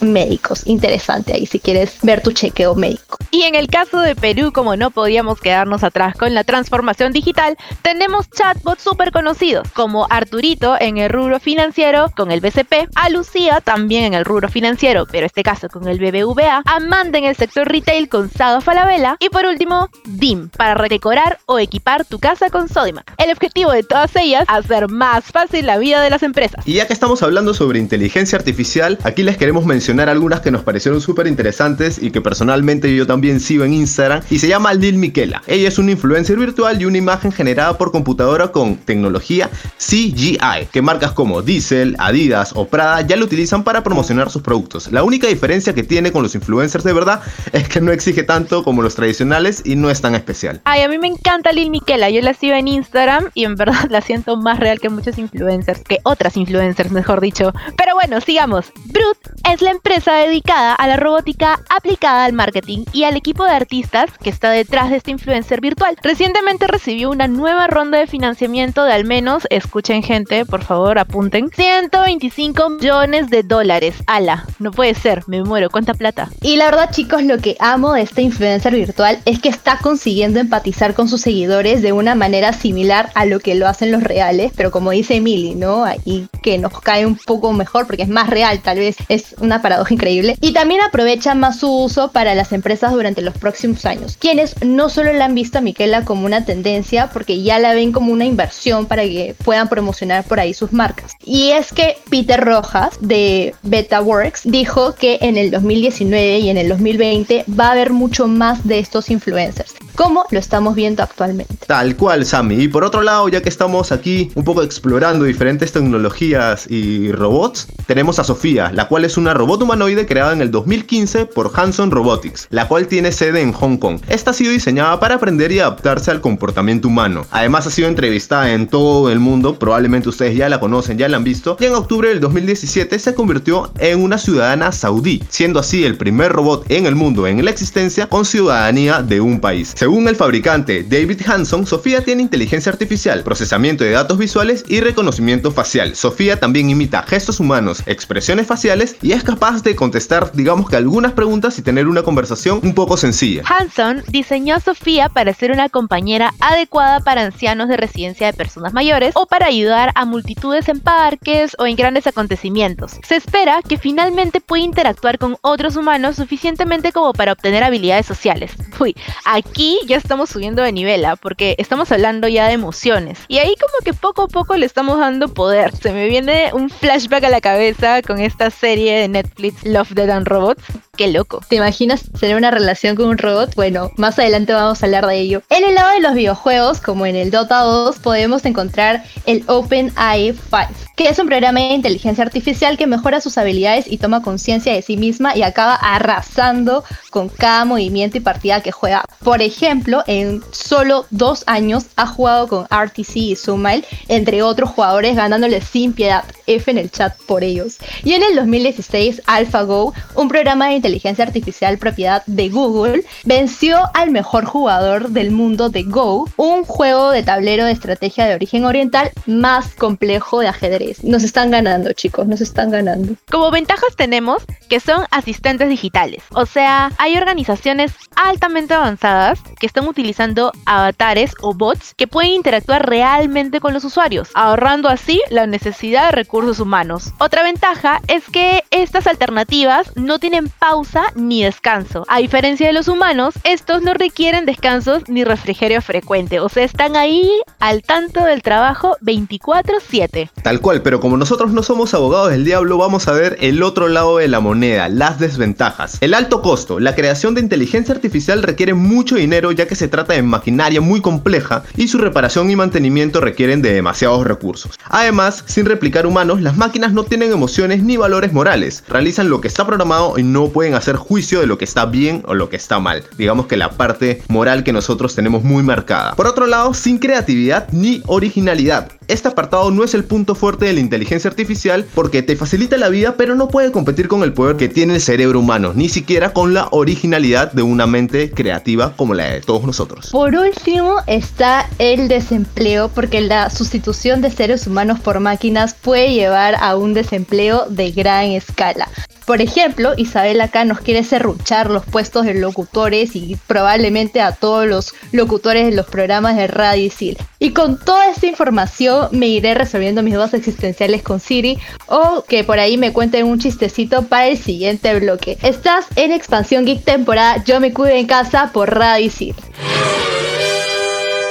médicos. 0.00 0.62
Interesante 0.66 1.32
ahí 1.32 1.46
si 1.46 1.58
quieres 1.58 1.96
ver 2.02 2.22
tu 2.22 2.32
chequeo 2.32 2.74
médico. 2.74 3.18
Y 3.34 3.42
en 3.42 3.56
el 3.56 3.66
caso 3.66 3.98
de 3.98 4.14
Perú, 4.14 4.52
como 4.52 4.76
no 4.76 4.92
podíamos 4.92 5.40
quedarnos 5.40 5.82
atrás 5.82 6.14
con 6.16 6.34
la 6.34 6.44
transformación 6.44 7.10
digital, 7.10 7.56
tenemos 7.82 8.30
chatbots 8.30 8.80
súper 8.80 9.10
conocidos, 9.10 9.68
como 9.72 10.06
Arturito 10.08 10.76
en 10.80 10.98
el 10.98 11.10
rubro 11.10 11.40
financiero 11.40 12.12
con 12.16 12.30
el 12.30 12.40
BCP, 12.40 12.88
a 12.94 13.10
Lucía 13.10 13.60
también 13.60 14.04
en 14.04 14.14
el 14.14 14.24
rubro 14.24 14.48
financiero, 14.48 15.08
pero 15.10 15.26
este 15.26 15.42
caso 15.42 15.68
con 15.68 15.88
el 15.88 15.98
BBVA, 15.98 16.62
Amanda 16.64 17.18
en 17.18 17.24
el 17.24 17.34
sector 17.34 17.66
retail 17.66 18.08
con 18.08 18.30
Sado 18.30 18.60
Falabella 18.60 19.16
y 19.18 19.28
por 19.30 19.46
último, 19.46 19.88
DIM, 20.04 20.48
para 20.50 20.76
redecorar 20.76 21.40
o 21.46 21.58
equipar 21.58 22.04
tu 22.04 22.20
casa 22.20 22.50
con 22.50 22.68
Sodimac. 22.68 23.14
El 23.18 23.32
objetivo 23.32 23.72
de 23.72 23.82
todas 23.82 24.14
ellas, 24.14 24.44
hacer 24.46 24.88
más 24.88 25.24
fácil 25.24 25.66
la 25.66 25.78
vida 25.78 26.00
de 26.00 26.10
las 26.10 26.22
empresas. 26.22 26.64
Y 26.68 26.74
ya 26.74 26.86
que 26.86 26.92
estamos 26.92 27.20
hablando 27.24 27.52
sobre 27.52 27.80
inteligencia 27.80 28.38
artificial, 28.38 28.96
aquí 29.02 29.24
les 29.24 29.36
queremos 29.36 29.66
mencionar 29.66 30.08
algunas 30.08 30.40
que 30.40 30.52
nos 30.52 30.62
parecieron 30.62 31.00
súper 31.00 31.26
interesantes 31.26 32.00
y 32.00 32.12
que 32.12 32.20
personalmente 32.20 32.94
yo 32.94 33.08
también 33.08 33.23
sigo 33.40 33.64
en 33.64 33.72
Instagram 33.72 34.22
y 34.30 34.38
se 34.38 34.48
llama 34.48 34.74
Lil 34.74 34.96
Miquela. 34.96 35.42
Ella 35.46 35.68
es 35.68 35.78
una 35.78 35.92
influencer 35.92 36.38
virtual 36.38 36.80
y 36.80 36.84
una 36.84 36.98
imagen 36.98 37.32
generada 37.32 37.78
por 37.78 37.90
computadora 37.90 38.48
con 38.48 38.76
tecnología 38.76 39.50
CGI, 39.78 40.68
que 40.72 40.82
marcas 40.82 41.12
como 41.12 41.42
Diesel, 41.42 41.96
Adidas 41.98 42.52
o 42.54 42.66
Prada 42.68 43.00
ya 43.00 43.16
lo 43.16 43.24
utilizan 43.24 43.64
para 43.64 43.82
promocionar 43.82 44.30
sus 44.30 44.42
productos. 44.42 44.92
La 44.92 45.02
única 45.02 45.26
diferencia 45.26 45.74
que 45.74 45.82
tiene 45.82 46.12
con 46.12 46.22
los 46.22 46.34
influencers 46.34 46.84
de 46.84 46.92
verdad 46.92 47.22
es 47.52 47.68
que 47.68 47.80
no 47.80 47.92
exige 47.92 48.22
tanto 48.22 48.62
como 48.62 48.82
los 48.82 48.94
tradicionales 48.94 49.62
y 49.64 49.76
no 49.76 49.90
es 49.90 50.00
tan 50.00 50.14
especial. 50.14 50.60
Ay, 50.64 50.82
a 50.82 50.88
mí 50.88 50.98
me 50.98 51.08
encanta 51.08 51.52
Lil 51.52 51.70
Miquela, 51.70 52.10
yo 52.10 52.20
la 52.20 52.34
sigo 52.34 52.54
en 52.54 52.68
Instagram 52.68 53.30
y 53.34 53.44
en 53.44 53.56
verdad 53.56 53.86
la 53.90 54.00
siento 54.00 54.36
más 54.36 54.60
real 54.60 54.80
que 54.80 54.88
muchos 54.88 55.18
influencers, 55.18 55.80
que 55.82 55.98
otras 56.04 56.36
influencers, 56.36 56.90
mejor 56.90 57.20
dicho. 57.20 57.52
Pero 57.76 57.94
bueno, 57.94 58.20
sigamos. 58.20 58.72
Brut 58.86 59.18
es 59.50 59.62
la 59.62 59.70
empresa 59.70 60.14
dedicada 60.14 60.74
a 60.74 60.86
la 60.86 60.96
robótica 60.96 61.60
aplicada 61.68 62.24
al 62.24 62.32
marketing 62.32 62.84
y 62.92 63.04
al 63.14 63.18
equipo 63.18 63.44
de 63.44 63.52
artistas 63.52 64.10
que 64.20 64.28
está 64.28 64.50
detrás 64.50 64.90
de 64.90 64.96
este 64.96 65.12
influencer 65.12 65.60
virtual. 65.60 65.96
Recientemente 66.02 66.66
recibió 66.66 67.10
una 67.12 67.28
nueva 67.28 67.68
ronda 67.68 67.96
de 67.96 68.08
financiamiento 68.08 68.82
de 68.82 68.92
al 68.92 69.04
menos, 69.04 69.46
escuchen 69.50 70.02
gente, 70.02 70.44
por 70.44 70.64
favor 70.64 70.98
apunten, 70.98 71.48
125 71.54 72.70
millones 72.70 73.30
de 73.30 73.44
dólares. 73.44 73.94
Ala, 74.08 74.46
no 74.58 74.72
puede 74.72 74.94
ser, 74.94 75.22
me 75.28 75.44
muero, 75.44 75.70
¿cuánta 75.70 75.94
plata? 75.94 76.28
Y 76.42 76.56
la 76.56 76.64
verdad 76.64 76.90
chicos, 76.90 77.22
lo 77.22 77.38
que 77.38 77.56
amo 77.60 77.92
de 77.92 78.02
este 78.02 78.22
influencer 78.22 78.74
virtual 78.74 79.20
es 79.26 79.38
que 79.38 79.48
está 79.48 79.78
consiguiendo 79.78 80.40
empatizar 80.40 80.94
con 80.94 81.08
sus 81.08 81.20
seguidores 81.20 81.82
de 81.82 81.92
una 81.92 82.16
manera 82.16 82.52
similar 82.52 83.10
a 83.14 83.26
lo 83.26 83.38
que 83.38 83.54
lo 83.54 83.68
hacen 83.68 83.92
los 83.92 84.02
reales, 84.02 84.50
pero 84.56 84.72
como 84.72 84.90
dice 84.90 85.14
Emily, 85.14 85.54
¿no? 85.54 85.84
Ahí 85.84 86.26
que 86.42 86.58
nos 86.58 86.80
cae 86.80 87.06
un 87.06 87.14
poco 87.14 87.52
mejor 87.52 87.86
porque 87.86 88.02
es 88.02 88.08
más 88.08 88.28
real, 88.28 88.60
tal 88.60 88.78
vez 88.78 88.96
es 89.08 89.36
una 89.38 89.62
paradoja 89.62 89.94
increíble. 89.94 90.36
Y 90.40 90.52
también 90.52 90.80
aprovecha 90.80 91.36
más 91.36 91.60
su 91.60 91.70
uso 91.72 92.10
para 92.10 92.34
las 92.34 92.50
empresas 92.52 92.92
los 93.22 93.36
próximos 93.36 93.84
años, 93.84 94.16
quienes 94.18 94.54
no 94.64 94.88
solo 94.88 95.12
la 95.12 95.26
han 95.26 95.34
visto 95.34 95.58
a 95.58 95.60
Miquela 95.60 96.04
como 96.04 96.26
una 96.26 96.44
tendencia, 96.44 97.10
porque 97.12 97.42
ya 97.42 97.58
la 97.58 97.74
ven 97.74 97.92
como 97.92 98.12
una 98.12 98.24
inversión 98.24 98.86
para 98.86 99.02
que 99.02 99.34
puedan 99.44 99.68
promocionar 99.68 100.24
por 100.24 100.40
ahí 100.40 100.54
sus 100.54 100.72
marcas. 100.72 101.12
Y 101.24 101.50
es 101.50 101.72
que 101.72 101.96
Peter 102.10 102.42
Rojas 102.42 102.96
de 103.00 103.54
BetaWorks 103.62 104.42
dijo 104.44 104.94
que 104.94 105.18
en 105.20 105.36
el 105.36 105.50
2019 105.50 106.38
y 106.38 106.48
en 106.48 106.56
el 106.56 106.68
2020 106.68 107.44
va 107.58 107.68
a 107.68 107.72
haber 107.72 107.92
mucho 107.92 108.26
más 108.26 108.66
de 108.66 108.78
estos 108.78 109.10
influencers, 109.10 109.74
como 109.94 110.24
lo 110.30 110.38
estamos 110.38 110.74
viendo 110.74 111.02
actualmente. 111.02 111.54
Tal 111.66 111.96
cual, 111.96 112.24
Sammy. 112.24 112.62
Y 112.62 112.68
por 112.68 112.84
otro 112.84 113.02
lado, 113.02 113.28
ya 113.28 113.42
que 113.42 113.48
estamos 113.48 113.92
aquí 113.92 114.30
un 114.34 114.44
poco 114.44 114.62
explorando 114.62 115.24
diferentes 115.24 115.72
tecnologías 115.72 116.70
y 116.70 117.12
robots, 117.12 117.68
tenemos 117.86 118.18
a 118.18 118.24
Sofía, 118.24 118.70
la 118.72 118.88
cual 118.88 119.04
es 119.04 119.16
una 119.16 119.34
robot 119.34 119.62
humanoide 119.62 120.06
creada 120.06 120.32
en 120.32 120.40
el 120.40 120.50
2015 120.50 121.26
por 121.26 121.52
Hanson 121.54 121.90
Robotics, 121.90 122.46
la 122.50 122.68
cual 122.68 122.83
tiene 122.86 123.12
sede 123.12 123.40
en 123.40 123.52
Hong 123.52 123.76
Kong. 123.76 124.00
Esta 124.08 124.30
ha 124.30 124.34
sido 124.34 124.52
diseñada 124.52 124.98
para 125.00 125.16
aprender 125.16 125.52
y 125.52 125.60
adaptarse 125.60 126.10
al 126.10 126.20
comportamiento 126.20 126.88
humano. 126.88 127.26
Además 127.30 127.66
ha 127.66 127.70
sido 127.70 127.88
entrevistada 127.88 128.52
en 128.52 128.66
todo 128.66 129.10
el 129.10 129.20
mundo, 129.20 129.58
probablemente 129.58 130.08
ustedes 130.08 130.36
ya 130.36 130.48
la 130.48 130.60
conocen, 130.60 130.98
ya 130.98 131.08
la 131.08 131.16
han 131.16 131.24
visto, 131.24 131.56
y 131.60 131.64
en 131.64 131.74
octubre 131.74 132.08
del 132.08 132.20
2017 132.20 132.98
se 132.98 133.14
convirtió 133.14 133.72
en 133.78 134.02
una 134.02 134.18
ciudadana 134.18 134.72
saudí, 134.72 135.22
siendo 135.28 135.60
así 135.60 135.84
el 135.84 135.96
primer 135.96 136.32
robot 136.32 136.64
en 136.70 136.86
el 136.86 136.94
mundo 136.94 137.26
en 137.26 137.44
la 137.44 137.50
existencia 137.50 138.08
con 138.08 138.24
ciudadanía 138.24 139.02
de 139.02 139.20
un 139.20 139.40
país. 139.40 139.72
Según 139.76 140.08
el 140.08 140.16
fabricante 140.16 140.82
David 140.82 141.22
Hanson, 141.26 141.66
Sofía 141.66 142.04
tiene 142.04 142.22
inteligencia 142.22 142.72
artificial, 142.72 143.22
procesamiento 143.22 143.84
de 143.84 143.90
datos 143.90 144.18
visuales 144.18 144.64
y 144.68 144.80
reconocimiento 144.80 145.52
facial. 145.52 145.94
Sofía 145.94 146.40
también 146.40 146.70
imita 146.70 147.02
gestos 147.02 147.40
humanos, 147.40 147.82
expresiones 147.86 148.46
faciales 148.46 148.96
y 149.02 149.12
es 149.12 149.22
capaz 149.22 149.62
de 149.62 149.76
contestar, 149.76 150.32
digamos 150.32 150.68
que 150.68 150.76
algunas 150.76 151.12
preguntas 151.12 151.58
y 151.58 151.62
tener 151.62 151.88
una 151.88 152.02
conversación 152.02 152.60
poco 152.74 152.96
sencilla. 152.96 153.42
Hanson 153.46 154.02
diseñó 154.08 154.56
a 154.56 154.60
Sofía 154.60 155.08
para 155.08 155.32
ser 155.32 155.52
una 155.52 155.68
compañera 155.68 156.32
adecuada 156.40 157.00
para 157.00 157.22
ancianos 157.22 157.68
de 157.68 157.76
residencia 157.76 158.26
de 158.26 158.32
personas 158.32 158.72
mayores 158.72 159.12
o 159.14 159.26
para 159.26 159.46
ayudar 159.46 159.92
a 159.94 160.04
multitudes 160.04 160.68
en 160.68 160.80
parques 160.80 161.56
o 161.58 161.66
en 161.66 161.76
grandes 161.76 162.06
acontecimientos. 162.06 162.98
Se 163.06 163.16
espera 163.16 163.60
que 163.66 163.78
finalmente 163.78 164.40
pueda 164.40 164.64
interactuar 164.64 165.18
con 165.18 165.36
otros 165.42 165.76
humanos 165.76 166.16
suficientemente 166.16 166.92
como 166.92 167.12
para 167.12 167.32
obtener 167.32 167.62
habilidades 167.62 168.06
sociales. 168.06 168.52
Uy, 168.80 168.94
aquí 169.24 169.78
ya 169.86 169.96
estamos 169.96 170.30
subiendo 170.30 170.62
de 170.62 170.72
nivel, 170.72 171.04
¿ah? 171.04 171.16
porque 171.16 171.54
estamos 171.58 171.90
hablando 171.92 172.28
ya 172.28 172.48
de 172.48 172.54
emociones. 172.54 173.20
Y 173.28 173.38
ahí 173.38 173.54
como 173.60 173.84
que 173.84 173.94
poco 173.94 174.22
a 174.22 174.28
poco 174.28 174.56
le 174.56 174.66
estamos 174.66 174.98
dando 174.98 175.28
poder. 175.28 175.74
Se 175.76 175.92
me 175.92 176.08
viene 176.08 176.50
un 176.52 176.70
flashback 176.70 177.24
a 177.24 177.30
la 177.30 177.40
cabeza 177.40 178.02
con 178.02 178.18
esta 178.18 178.50
serie 178.50 178.98
de 179.00 179.08
Netflix 179.08 179.64
Love, 179.64 179.90
Dead 179.90 180.10
and 180.10 180.26
Robots. 180.26 180.62
Qué 180.96 181.08
loco. 181.08 181.40
¿Te 181.48 181.56
imaginas 181.56 182.10
tener 182.20 182.36
una 182.36 182.50
relación 182.50 182.63
con 182.96 183.08
un 183.08 183.18
robot? 183.18 183.54
Bueno, 183.54 183.90
más 183.96 184.18
adelante 184.18 184.54
vamos 184.54 184.82
a 184.82 184.86
hablar 184.86 185.06
de 185.06 185.18
ello. 185.18 185.42
En 185.50 185.64
el 185.64 185.74
lado 185.74 185.92
de 185.92 186.00
los 186.00 186.14
videojuegos, 186.14 186.80
como 186.80 187.04
en 187.04 187.14
el 187.14 187.30
Dota 187.30 187.60
2, 187.60 187.98
podemos 187.98 188.44
encontrar 188.46 189.04
el 189.26 189.44
OpenAI 189.46 190.32
5, 190.32 190.68
que 190.96 191.08
es 191.08 191.18
un 191.18 191.26
programa 191.26 191.60
de 191.60 191.74
inteligencia 191.74 192.24
artificial 192.24 192.78
que 192.78 192.86
mejora 192.86 193.20
sus 193.20 193.36
habilidades 193.36 193.84
y 193.86 193.98
toma 193.98 194.22
conciencia 194.22 194.72
de 194.72 194.80
sí 194.80 194.96
misma 194.96 195.36
y 195.36 195.42
acaba 195.42 195.74
arrasando 195.74 196.84
con 197.10 197.28
cada 197.28 197.66
movimiento 197.66 198.16
y 198.16 198.20
partida 198.20 198.62
que 198.62 198.72
juega. 198.72 199.04
Por 199.22 199.42
ejemplo, 199.42 200.02
en 200.06 200.42
solo 200.50 201.04
dos 201.10 201.44
años 201.46 201.86
ha 201.96 202.06
jugado 202.06 202.48
con 202.48 202.64
RTC 202.64 203.16
y 203.16 203.36
Sumail, 203.36 203.84
entre 204.08 204.42
otros 204.42 204.70
jugadores, 204.70 205.16
ganándole 205.16 205.60
sin 205.60 205.92
piedad. 205.92 206.24
F 206.46 206.70
en 206.70 206.78
el 206.78 206.90
chat 206.90 207.16
por 207.26 207.42
ellos. 207.42 207.78
Y 208.02 208.12
en 208.12 208.22
el 208.22 208.36
2016, 208.36 209.22
AlphaGo, 209.26 209.94
un 210.14 210.28
programa 210.28 210.68
de 210.68 210.74
inteligencia 210.76 211.24
artificial 211.24 211.78
propiedad 211.78 212.22
de 212.26 212.48
Google, 212.54 213.04
venció 213.24 213.78
al 213.92 214.10
mejor 214.10 214.46
jugador 214.46 215.10
del 215.10 215.32
mundo 215.32 215.68
de 215.68 215.82
Go, 215.82 216.26
un 216.36 216.64
juego 216.64 217.10
de 217.10 217.22
tablero 217.22 217.66
de 217.66 217.72
estrategia 217.72 218.24
de 218.24 218.34
origen 218.34 218.64
oriental 218.64 219.10
más 219.26 219.74
complejo 219.74 220.40
de 220.40 220.48
ajedrez. 220.48 221.02
Nos 221.04 221.24
están 221.24 221.50
ganando, 221.50 221.92
chicos, 221.92 222.26
nos 222.26 222.40
están 222.40 222.70
ganando. 222.70 223.14
Como 223.30 223.50
ventajas 223.50 223.96
tenemos 223.96 224.42
que 224.68 224.80
son 224.80 225.04
asistentes 225.10 225.68
digitales. 225.68 226.22
O 226.32 226.46
sea, 226.46 226.92
hay 226.98 227.16
organizaciones 227.16 227.92
altamente 228.16 228.74
avanzadas 228.74 229.40
que 229.58 229.66
están 229.66 229.86
utilizando 229.86 230.52
avatares 230.64 231.32
o 231.42 231.54
bots 231.54 231.94
que 231.94 232.06
pueden 232.06 232.30
interactuar 232.32 232.88
realmente 232.88 233.60
con 233.60 233.74
los 233.74 233.84
usuarios, 233.84 234.30
ahorrando 234.34 234.88
así 234.88 235.20
la 235.30 235.46
necesidad 235.46 236.06
de 236.06 236.12
recursos 236.12 236.60
humanos. 236.60 237.12
Otra 237.18 237.42
ventaja 237.42 238.00
es 238.06 238.24
que 238.30 238.62
estas 238.70 239.06
alternativas 239.06 239.90
no 239.96 240.18
tienen 240.18 240.48
pausa 240.48 241.04
ni 241.16 241.42
descanso. 241.42 242.04
A 242.08 242.18
diferencia 242.18 242.43
de 242.44 242.74
los 242.74 242.88
humanos, 242.88 243.36
estos 243.44 243.80
no 243.80 243.94
requieren 243.94 244.44
descansos 244.44 245.08
ni 245.08 245.24
refrigerio 245.24 245.80
frecuente. 245.80 246.40
O 246.40 246.50
sea, 246.50 246.62
están 246.62 246.94
ahí 246.94 247.30
al 247.58 247.80
tanto 247.80 248.22
del 248.22 248.42
trabajo 248.42 248.98
24/7. 249.00 250.28
Tal 250.42 250.60
cual, 250.60 250.82
pero 250.82 251.00
como 251.00 251.16
nosotros 251.16 251.52
no 251.52 251.62
somos 251.62 251.94
abogados 251.94 252.30
del 252.30 252.44
diablo, 252.44 252.76
vamos 252.76 253.08
a 253.08 253.12
ver 253.12 253.38
el 253.40 253.62
otro 253.62 253.88
lado 253.88 254.18
de 254.18 254.28
la 254.28 254.40
moneda, 254.40 254.90
las 254.90 255.18
desventajas. 255.18 255.96
El 256.02 256.12
alto 256.12 256.42
costo. 256.42 256.80
La 256.80 256.94
creación 256.94 257.34
de 257.34 257.40
inteligencia 257.40 257.94
artificial 257.94 258.42
requiere 258.42 258.74
mucho 258.74 259.16
dinero 259.16 259.50
ya 259.50 259.66
que 259.66 259.74
se 259.74 259.88
trata 259.88 260.12
de 260.12 260.22
maquinaria 260.22 260.82
muy 260.82 261.00
compleja 261.00 261.62
y 261.78 261.88
su 261.88 261.96
reparación 261.96 262.50
y 262.50 262.56
mantenimiento 262.56 263.22
requieren 263.22 263.62
de 263.62 263.72
demasiados 263.72 264.26
recursos. 264.26 264.78
Además, 264.90 265.44
sin 265.46 265.64
replicar 265.64 266.06
humanos, 266.06 266.42
las 266.42 266.58
máquinas 266.58 266.92
no 266.92 267.04
tienen 267.04 267.32
emociones 267.32 267.82
ni 267.82 267.96
valores 267.96 268.34
morales. 268.34 268.84
Realizan 268.86 269.30
lo 269.30 269.40
que 269.40 269.48
está 269.48 269.66
programado 269.66 270.18
y 270.18 270.22
no 270.22 270.50
pueden 270.50 270.74
hacer 270.74 270.96
juicio 270.96 271.40
de 271.40 271.46
lo 271.46 271.56
que 271.56 271.64
está 271.64 271.86
bien 271.86 272.22
o 272.26 272.33
lo 272.34 272.48
que 272.48 272.56
está 272.56 272.80
mal. 272.80 273.04
Digamos 273.16 273.46
que 273.46 273.56
la 273.56 273.70
parte 273.70 274.22
moral 274.28 274.64
que 274.64 274.72
nosotros 274.72 275.14
tenemos 275.14 275.44
muy 275.44 275.62
marcada. 275.62 276.14
Por 276.14 276.26
otro 276.26 276.46
lado, 276.46 276.74
sin 276.74 276.98
creatividad 276.98 277.68
ni 277.72 278.02
originalidad. 278.06 278.90
Este 279.06 279.28
apartado 279.28 279.70
no 279.70 279.84
es 279.84 279.94
el 279.94 280.04
punto 280.04 280.34
fuerte 280.34 280.64
de 280.64 280.72
la 280.72 280.80
inteligencia 280.80 281.28
artificial 281.28 281.86
porque 281.94 282.22
te 282.22 282.36
facilita 282.36 282.78
la 282.78 282.88
vida 282.88 283.16
pero 283.16 283.34
no 283.34 283.48
puede 283.48 283.70
competir 283.70 284.08
con 284.08 284.22
el 284.22 284.32
poder 284.32 284.56
que 284.56 284.68
tiene 284.68 284.94
el 284.94 285.00
cerebro 285.00 285.40
humano, 285.40 285.72
ni 285.74 285.88
siquiera 285.88 286.32
con 286.32 286.54
la 286.54 286.68
originalidad 286.70 287.52
de 287.52 287.62
una 287.62 287.86
mente 287.86 288.30
creativa 288.30 288.94
como 288.96 289.14
la 289.14 289.24
de 289.24 289.40
todos 289.40 289.64
nosotros. 289.64 290.10
Por 290.10 290.34
último 290.34 290.96
está 291.06 291.68
el 291.78 292.08
desempleo 292.08 292.88
porque 292.88 293.20
la 293.20 293.50
sustitución 293.50 294.20
de 294.20 294.30
seres 294.30 294.66
humanos 294.66 295.00
por 295.00 295.20
máquinas 295.20 295.74
puede 295.74 296.12
llevar 296.12 296.54
a 296.60 296.76
un 296.76 296.94
desempleo 296.94 297.66
de 297.68 297.90
gran 297.92 298.26
escala. 298.26 298.88
Por 299.26 299.40
ejemplo, 299.40 299.92
Isabel 299.96 300.40
acá 300.40 300.64
nos 300.64 300.80
quiere 300.80 301.02
serruchar 301.02 301.70
los 301.70 301.84
puestos 301.86 302.26
de 302.26 302.34
locutores 302.34 303.16
y 303.16 303.38
probablemente 303.46 304.20
a 304.20 304.32
todos 304.32 304.66
los 304.66 304.94
locutores 305.12 305.64
de 305.66 305.72
los 305.72 305.86
programas 305.86 306.36
de 306.36 306.46
Radio 306.46 306.84
Isil. 306.84 307.16
Y 307.38 307.52
con 307.52 307.78
toda 307.78 308.10
esta 308.10 308.26
información 308.26 309.08
me 309.12 309.28
iré 309.28 309.54
resolviendo 309.54 310.02
mis 310.02 310.14
dudas 310.14 310.34
existenciales 310.34 311.02
con 311.02 311.20
Siri 311.20 311.58
o 311.86 312.24
que 312.28 312.44
por 312.44 312.58
ahí 312.58 312.76
me 312.76 312.92
cuenten 312.92 313.26
un 313.26 313.38
chistecito 313.38 314.02
para 314.02 314.26
el 314.26 314.36
siguiente 314.36 314.98
bloque. 314.98 315.38
Estás 315.42 315.86
en 315.96 316.12
Expansión 316.12 316.66
Geek 316.66 316.84
temporada 316.84 317.42
Yo 317.44 317.60
me 317.60 317.72
cuido 317.72 317.94
en 317.94 318.06
casa 318.06 318.50
por 318.52 318.74
Radio 318.74 319.06
Isil. 319.06 319.34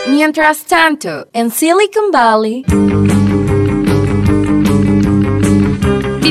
Mientras 0.07 0.65
tanto, 0.65 1.27
en 1.31 1.51
Silicon 1.51 2.11
Valley... 2.11 3.22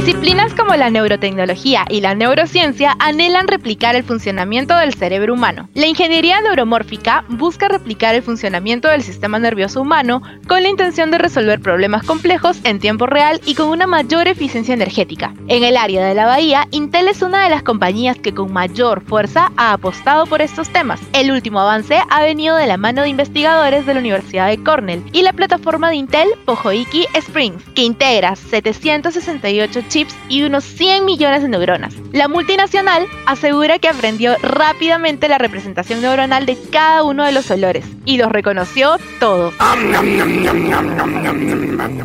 Disciplinas 0.05 0.53
como 0.55 0.75
la 0.75 0.91
neurotecnología 0.91 1.85
y 1.89 2.01
la 2.01 2.17
neurociencia 2.17 2.97
anhelan 2.99 3.47
replicar 3.47 3.95
el 3.95 4.03
funcionamiento 4.03 4.77
del 4.77 4.95
cerebro 4.95 5.35
humano. 5.35 5.69
La 5.75 5.87
ingeniería 5.87 6.41
neuromórfica 6.41 7.25
busca 7.29 7.69
replicar 7.69 8.17
el 8.17 8.23
funcionamiento 8.25 8.89
del 8.89 9.05
sistema 9.05 9.39
nervioso 9.39 9.81
humano 9.81 10.21
con 10.49 10.61
la 10.65 10.71
intención 10.71 11.13
de 11.13 11.19
resolver 11.19 11.61
problemas 11.61 12.03
complejos 12.03 12.59
en 12.65 12.81
tiempo 12.81 13.07
real 13.07 13.41
y 13.47 13.55
con 13.55 13.69
una 13.69 13.87
mayor 13.87 14.27
eficiencia 14.27 14.75
energética. 14.75 15.35
En 15.47 15.63
el 15.63 15.77
área 15.77 16.05
de 16.05 16.15
la 16.17 16.27
bahía, 16.27 16.67
Intel 16.73 17.07
es 17.07 17.23
una 17.23 17.45
de 17.45 17.51
las 17.51 17.63
compañías 17.63 18.19
que 18.19 18.35
con 18.35 18.53
mayor 18.53 19.05
fuerza 19.05 19.53
ha 19.57 19.73
apostado 19.73 20.27
por 20.27 20.43
estos 20.43 20.69
temas. 20.71 20.99
El 21.13 21.31
último 21.31 21.61
avance 21.61 22.01
ha 22.11 22.23
venido 22.23 22.57
de 22.57 22.67
la 22.67 22.77
mano 22.77 23.03
de 23.03 23.09
investigadores 23.09 23.87
de 23.87 23.95
la 23.95 24.01
Universidad 24.01 24.49
de 24.49 24.61
Cornell 24.65 25.05
y 25.13 25.23
la 25.23 25.33
plataforma 25.33 25.91
de 25.91 25.97
Intel 25.97 26.29
Pojoiki 26.45 27.07
Springs, 27.15 27.63
que 27.77 27.85
integra 27.85 28.35
768 28.35 29.92
chips 29.93 30.17
y 30.29 30.43
unos 30.43 30.65
100 30.65 31.05
millones 31.05 31.43
de 31.43 31.49
neuronas. 31.49 31.95
La 32.13 32.27
multinacional 32.27 33.07
asegura 33.27 33.79
que 33.79 33.89
aprendió 33.89 34.37
rápidamente 34.39 35.29
la 35.29 35.39
representación 35.39 36.01
neuronal 36.01 36.47
de 36.47 36.57
cada 36.71 37.03
uno 37.03 37.25
de 37.25 37.33
los 37.33 37.51
olores 37.51 37.85
y 38.07 38.17
los 38.17 38.33
reconoció 38.33 38.97
todos. 39.21 39.55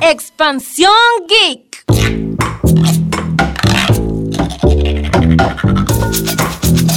Expansión 0.01 0.91
Geek. 1.27 1.85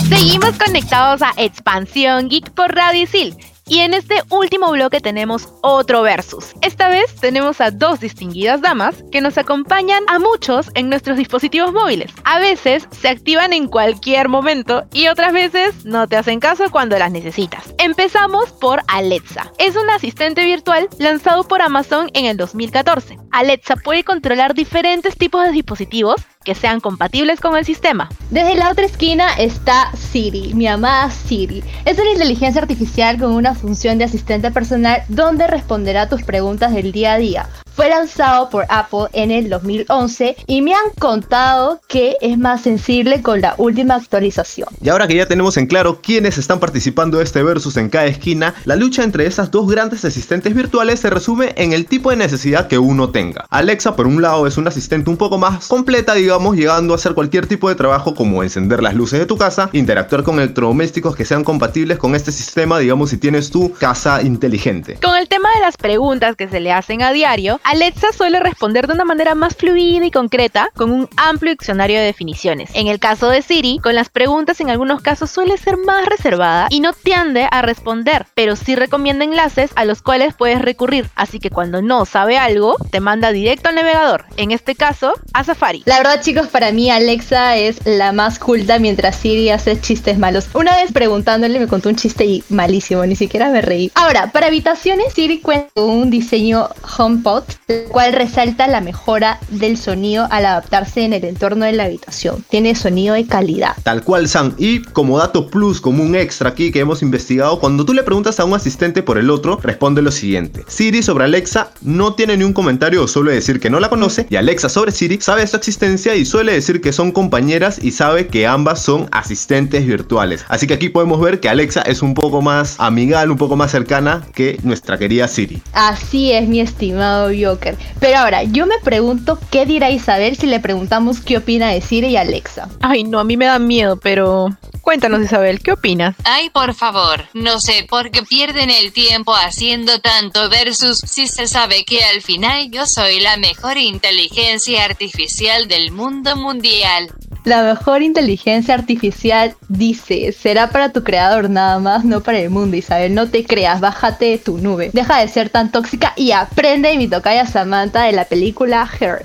Seguimos 0.09 0.59
conectados 0.59 1.23
a 1.23 1.33
Expansión 1.37 2.29
Geek 2.29 2.51
por 2.51 2.75
Radio 2.75 3.05
Isil. 3.05 3.37
Y 3.71 3.79
en 3.79 3.95
este 3.95 4.21
último 4.31 4.73
bloque 4.73 4.99
tenemos 4.99 5.49
otro 5.61 6.03
versus. 6.03 6.55
Esta 6.61 6.89
vez 6.89 7.15
tenemos 7.21 7.61
a 7.61 7.71
dos 7.71 8.00
distinguidas 8.00 8.61
damas 8.61 9.05
que 9.12 9.21
nos 9.21 9.39
acompañan 9.39 10.03
a 10.09 10.19
muchos 10.19 10.73
en 10.75 10.89
nuestros 10.89 11.17
dispositivos 11.17 11.73
móviles. 11.73 12.11
A 12.25 12.41
veces 12.41 12.89
se 12.91 13.09
activan 13.09 13.53
en 13.53 13.69
cualquier 13.69 14.29
momento 14.29 14.89
y 14.93 15.07
otras 15.07 15.33
veces 15.33 15.85
no 15.85 16.09
te 16.09 16.17
hacen 16.17 16.41
caso 16.41 16.65
cuando 16.73 16.99
las 16.99 17.12
necesitas. 17.12 17.73
Empezamos 17.79 18.50
por 18.50 18.83
Alexa. 18.89 19.53
Es 19.59 19.77
un 19.77 19.89
asistente 19.89 20.45
virtual 20.45 20.89
lanzado 20.99 21.45
por 21.45 21.62
Amazon 21.62 22.11
en 22.15 22.25
el 22.25 22.37
2014. 22.37 23.19
Alexa 23.31 23.77
puede 23.77 24.03
controlar 24.03 24.55
diferentes 24.55 25.17
tipos 25.17 25.45
de 25.45 25.53
dispositivos 25.53 26.17
que 26.45 26.55
sean 26.55 26.81
compatibles 26.81 27.39
con 27.39 27.57
el 27.57 27.67
sistema. 27.67 28.09
Desde 28.31 28.55
la 28.55 28.71
otra 28.71 28.87
esquina 28.87 29.35
está 29.35 29.93
Siri, 29.95 30.55
mi 30.55 30.67
amada 30.67 31.11
Siri. 31.11 31.62
Es 31.85 31.99
una 31.99 32.12
inteligencia 32.12 32.62
artificial 32.62 33.19
con 33.19 33.33
una 33.33 33.55
función 33.61 33.99
de 33.99 34.05
asistente 34.05 34.50
personal 34.50 35.02
donde 35.09 35.47
responderá 35.47 36.09
tus 36.09 36.23
preguntas 36.23 36.73
del 36.73 36.93
día 36.93 37.12
a 37.12 37.19
día. 37.19 37.49
Fue 37.75 37.89
lanzado 37.89 38.50
por 38.50 38.67
Apple 38.69 39.07
en 39.12 39.31
el 39.31 39.49
2011 39.49 40.37
y 40.47 40.62
me 40.62 40.75
han 40.75 40.91
contado 40.99 41.81
que 41.89 42.17
es 42.21 42.37
más 42.39 42.62
sensible 42.62 43.23
con 43.23 43.41
la 43.41 43.55
última 43.59 43.95
actualización. 43.95 44.69
Y 44.83 44.89
ahora 44.89 45.07
que 45.07 45.17
ya 45.17 45.27
tenemos 45.27 45.57
en 45.57 45.67
claro 45.67 46.00
quiénes 46.03 46.39
están 46.39 46.61
participando 46.61 47.19
de 47.19 47.25
este 47.25 47.43
versus 47.43 47.77
en 47.77 47.89
cada 47.89 48.07
esquina, 48.07 48.55
la 48.65 48.77
lucha 48.77 49.03
entre 49.03 49.27
esas 49.27 49.50
dos 49.50 49.69
grandes 49.69 50.05
asistentes 50.05 50.55
virtuales 50.55 51.00
se 51.00 51.11
resume 51.11 51.53
en 51.57 51.73
el 51.73 51.87
tipo 51.87 52.11
de 52.11 52.17
necesidad 52.17 52.67
que 52.67 52.79
uno 52.79 53.11
tenga. 53.11 53.47
Alexa, 53.50 53.97
por 53.97 54.07
un 54.07 54.21
lado, 54.21 54.47
es 54.47 54.57
un 54.57 54.67
asistente 54.69 55.11
un 55.11 55.17
poco 55.17 55.39
más 55.39 55.69
completa, 55.69 56.15
digamos, 56.15 56.57
llegando 56.57 56.93
a 56.93 56.97
hacer 56.97 57.15
cualquier 57.15 57.47
tipo 57.47 57.69
de 57.69 57.75
trabajo 57.75 58.15
como 58.15 58.43
encender 58.43 58.83
las 58.83 58.95
luces 58.95 59.19
de 59.19 59.27
tu 59.27 59.37
casa, 59.37 59.71
interactuar 59.73 60.23
con 60.23 60.39
electrodomésticos 60.39 61.15
que 61.17 61.25
sean 61.25 61.45
compatibles 61.45 61.99
con 61.99 62.15
este 62.15 62.33
sistema, 62.33 62.79
digamos, 62.79 63.11
si 63.11 63.19
tienes 63.19 63.50
tu 63.50 63.73
casa 63.73 64.23
inteligente. 64.23 64.99
Con 65.03 65.17
el 65.17 65.29
tema 65.29 65.49
de 65.55 65.61
las 65.61 65.77
preguntas 65.77 66.37
que 66.37 66.49
se 66.49 66.61
le 66.61 66.73
hacen 66.73 67.03
a 67.03 67.12
diario, 67.12 67.60
Alexa 67.64 68.12
suele 68.12 68.40
responder 68.40 68.87
de 68.87 68.95
una 68.95 69.05
manera 69.05 69.35
más 69.35 69.55
fluida 69.55 70.05
y 70.05 70.11
concreta 70.11 70.71
con 70.75 70.90
un 70.90 71.09
amplio 71.17 71.52
diccionario 71.52 71.99
de 71.99 72.07
definiciones. 72.07 72.71
En 72.75 72.88
el 72.88 72.99
caso 72.99 73.29
de 73.29 73.43
Siri, 73.43 73.79
con 73.83 73.95
las 73.95 74.09
preguntas 74.09 74.61
en 74.61 74.71
algunos 74.71 75.02
casos 75.02 75.31
suele 75.31 75.57
ser 75.57 75.76
más 75.76 76.07
reservada 76.07 76.67
y 76.71 76.81
no 76.81 76.93
tiende 76.93 77.49
a 77.50 77.62
responder, 77.62 78.26
pero 78.35 78.57
sí 78.57 78.76
recomienda 78.76 79.25
enlaces 79.25 79.71
a 79.76 79.85
los 79.85 80.02
cuales 80.02 80.35
puedes 80.35 80.61
recurrir, 80.61 81.09
así 81.14 81.38
que 81.38 81.50
cuando 81.50 81.83
no 81.83 82.07
sabe 82.07 82.38
algo, 82.38 82.76
te 82.90 83.00
manda 83.00 83.33
directo 83.33 83.69
al 83.69 83.76
navegador, 83.76 84.25
en 84.37 84.50
este 84.50 84.75
caso 84.75 85.12
a 85.32 85.45
Safari. 85.45 85.82
La 85.87 85.99
verdad 85.99 86.23
chicos, 86.23 86.49
para 86.49 86.73
mí 86.73 86.91
Alexa 86.91 87.56
es 87.56 87.87
la 87.87 88.13
más 88.13 88.39
culta 88.39 88.78
mientras 88.78 89.17
Siri 89.17 89.50
hace 89.50 89.80
chistes 89.80 90.19
malos. 90.19 90.49
Una 90.54 90.76
vez 90.76 90.93
preguntándole 90.93 91.58
me 91.58 91.69
contó 91.69 91.89
un 91.89 91.97
chiste 91.97 92.25
y 92.25 92.45
malísimo, 92.49 93.04
ni 93.06 93.17
siquiera 93.17 93.50
me 93.50 93.61
reí. 93.61 93.91
Ahora, 93.95 94.32
para 94.32 94.47
habitaciones 94.47 95.13
Siri 95.15 95.41
cuenta 95.41 95.69
con 95.75 95.91
un 95.91 96.11
diseño 96.11 96.69
HomePod 96.99 97.45
el 97.69 97.84
cual 97.84 98.13
resalta 98.13 98.67
la 98.67 98.80
mejora 98.80 99.39
del 99.49 99.76
sonido 99.76 100.26
al 100.30 100.47
adaptarse 100.47 101.04
en 101.04 101.13
el 101.13 101.25
entorno 101.25 101.65
de 101.65 101.73
la 101.73 101.84
habitación. 101.84 102.45
Tiene 102.49 102.75
sonido 102.75 103.15
de 103.15 103.26
calidad. 103.26 103.76
Tal 103.82 104.02
cual, 104.02 104.28
Sam. 104.28 104.54
Y 104.58 104.82
como 104.82 105.19
dato 105.19 105.49
plus, 105.49 105.80
como 105.80 106.02
un 106.02 106.15
extra 106.15 106.50
aquí 106.50 106.73
que 106.73 106.80
hemos 106.80 107.02
investigado, 107.02 107.60
cuando 107.60 107.84
tú 107.84 107.95
le 107.95 108.02
preguntas 108.02 108.41
a 108.41 108.45
un 108.45 108.54
asistente 108.54 109.02
por 109.02 109.19
el 109.19 109.30
otro, 109.30 109.58
responde 109.63 110.02
lo 110.02 110.10
siguiente. 110.10 110.65
Siri 110.69 111.02
sobre 111.02 111.25
Alexa 111.25 111.71
no 111.82 112.15
tiene 112.15 112.36
ni 112.36 112.45
un 112.45 112.52
comentario 112.52 113.02
o 113.02 113.08
suele 113.08 113.32
decir 113.32 113.60
que 113.60 113.71
no 113.71 113.80
la 113.80 113.89
conoce. 113.89 114.26
Y 114.30 114.36
Alexa 114.36 114.69
sobre 114.69 114.93
Siri 114.93 115.21
sabe 115.21 115.47
su 115.47 115.56
existencia 115.56 116.15
y 116.15 116.25
suele 116.25 116.52
decir 116.52 116.80
que 116.80 116.93
son 116.93 117.13
compañeras 117.13 117.78
y 117.82 117.93
sabe 117.93 118.26
que 118.26 118.47
ambas 118.47 118.82
son 118.82 119.08
asistentes 119.13 119.86
virtuales. 119.86 120.45
Así 120.49 120.67
que 120.67 120.75
aquí 120.75 120.89
podemos 120.89 121.21
ver 121.21 121.41
que 121.41 121.49
Alexa 121.49 121.82
es 121.82 122.02
un 122.02 122.15
poco 122.15 122.43
más 122.43 122.76
amigable, 122.78 123.32
un 123.32 123.39
poco 123.39 123.56
más 123.56 123.71
cercana 123.71 124.23
que 124.34 124.58
nuestra 124.63 124.99
querida 124.99 125.28
Siri. 125.28 125.63
Así 125.73 126.32
es, 126.32 126.49
mi 126.49 126.60
estimado 126.60 127.30
Joker. 127.45 127.76
Pero 127.99 128.19
ahora, 128.19 128.43
yo 128.45 128.67
me 128.67 128.79
pregunto 128.83 129.39
qué 129.50 129.67
dirá 129.67 129.91
Isabel 129.91 130.37
si 130.37 130.47
le 130.47 130.61
preguntamos 130.61 131.21
qué 131.21 131.39
opina 131.39 131.71
de 131.71 131.81
Siri 131.81 132.09
y 132.09 132.17
Alexa. 132.17 132.69
Ay, 132.81 133.05
no, 133.05 133.19
a 133.19 133.25
mí 133.25 133.37
me 133.37 133.47
da 133.47 133.59
miedo, 133.59 133.97
pero 133.97 134.49
cuéntanos 134.81 135.23
Isabel, 135.23 135.61
¿qué 135.61 135.73
opinas? 135.73 136.17
Ay, 136.25 136.50
por 136.50 136.75
favor, 136.75 137.25
no 137.35 137.61
sé 137.61 137.87
por 137.89 138.11
qué 138.11 138.23
pierden 138.23 138.71
el 138.71 138.93
tiempo 138.93 139.35
haciendo 139.35 140.00
tanto 140.00 140.49
versus 140.49 140.99
si 140.99 141.29
se 141.29 141.47
sabe 141.47 141.85
que 141.85 142.03
al 142.05 142.23
final 142.23 142.71
yo 142.71 142.87
soy 142.87 143.21
la 143.21 143.37
mejor 143.37 143.76
inteligencia 143.79 144.85
artificial 144.85 145.69
del 145.69 145.93
mundo 145.93 146.37
mundial. 146.37 147.13
La 147.45 147.63
mejor 147.63 148.03
inteligencia 148.03 148.75
artificial 148.75 149.55
dice, 149.69 150.33
será 150.33 150.71
para 150.71 150.93
tu 150.93 151.03
creador 151.03 151.49
nada 151.49 151.79
más, 151.79 152.05
no 152.05 152.21
para 152.21 152.39
el 152.39 152.50
mundo, 152.50 152.76
Isabel. 152.76 153.15
No 153.15 153.29
te 153.29 153.45
creas, 153.45 153.81
bájate 153.81 154.26
de 154.26 154.39
tu 154.39 154.59
nube. 154.59 154.91
Deja 154.93 155.21
de 155.21 155.29
ser 155.29 155.49
tan 155.49 155.73
tóxica 155.73 156.13
y 156.17 156.33
aprende 156.33 156.91
de 156.91 156.99
mi 156.99 157.09
tocaya 157.09 157.47
Samantha 157.47 158.03
de 158.05 158.13
la 158.13 158.26
película 158.26 158.89
Her. 159.00 159.25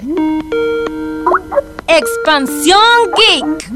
Expansión 1.87 2.79
Geek. 3.17 3.71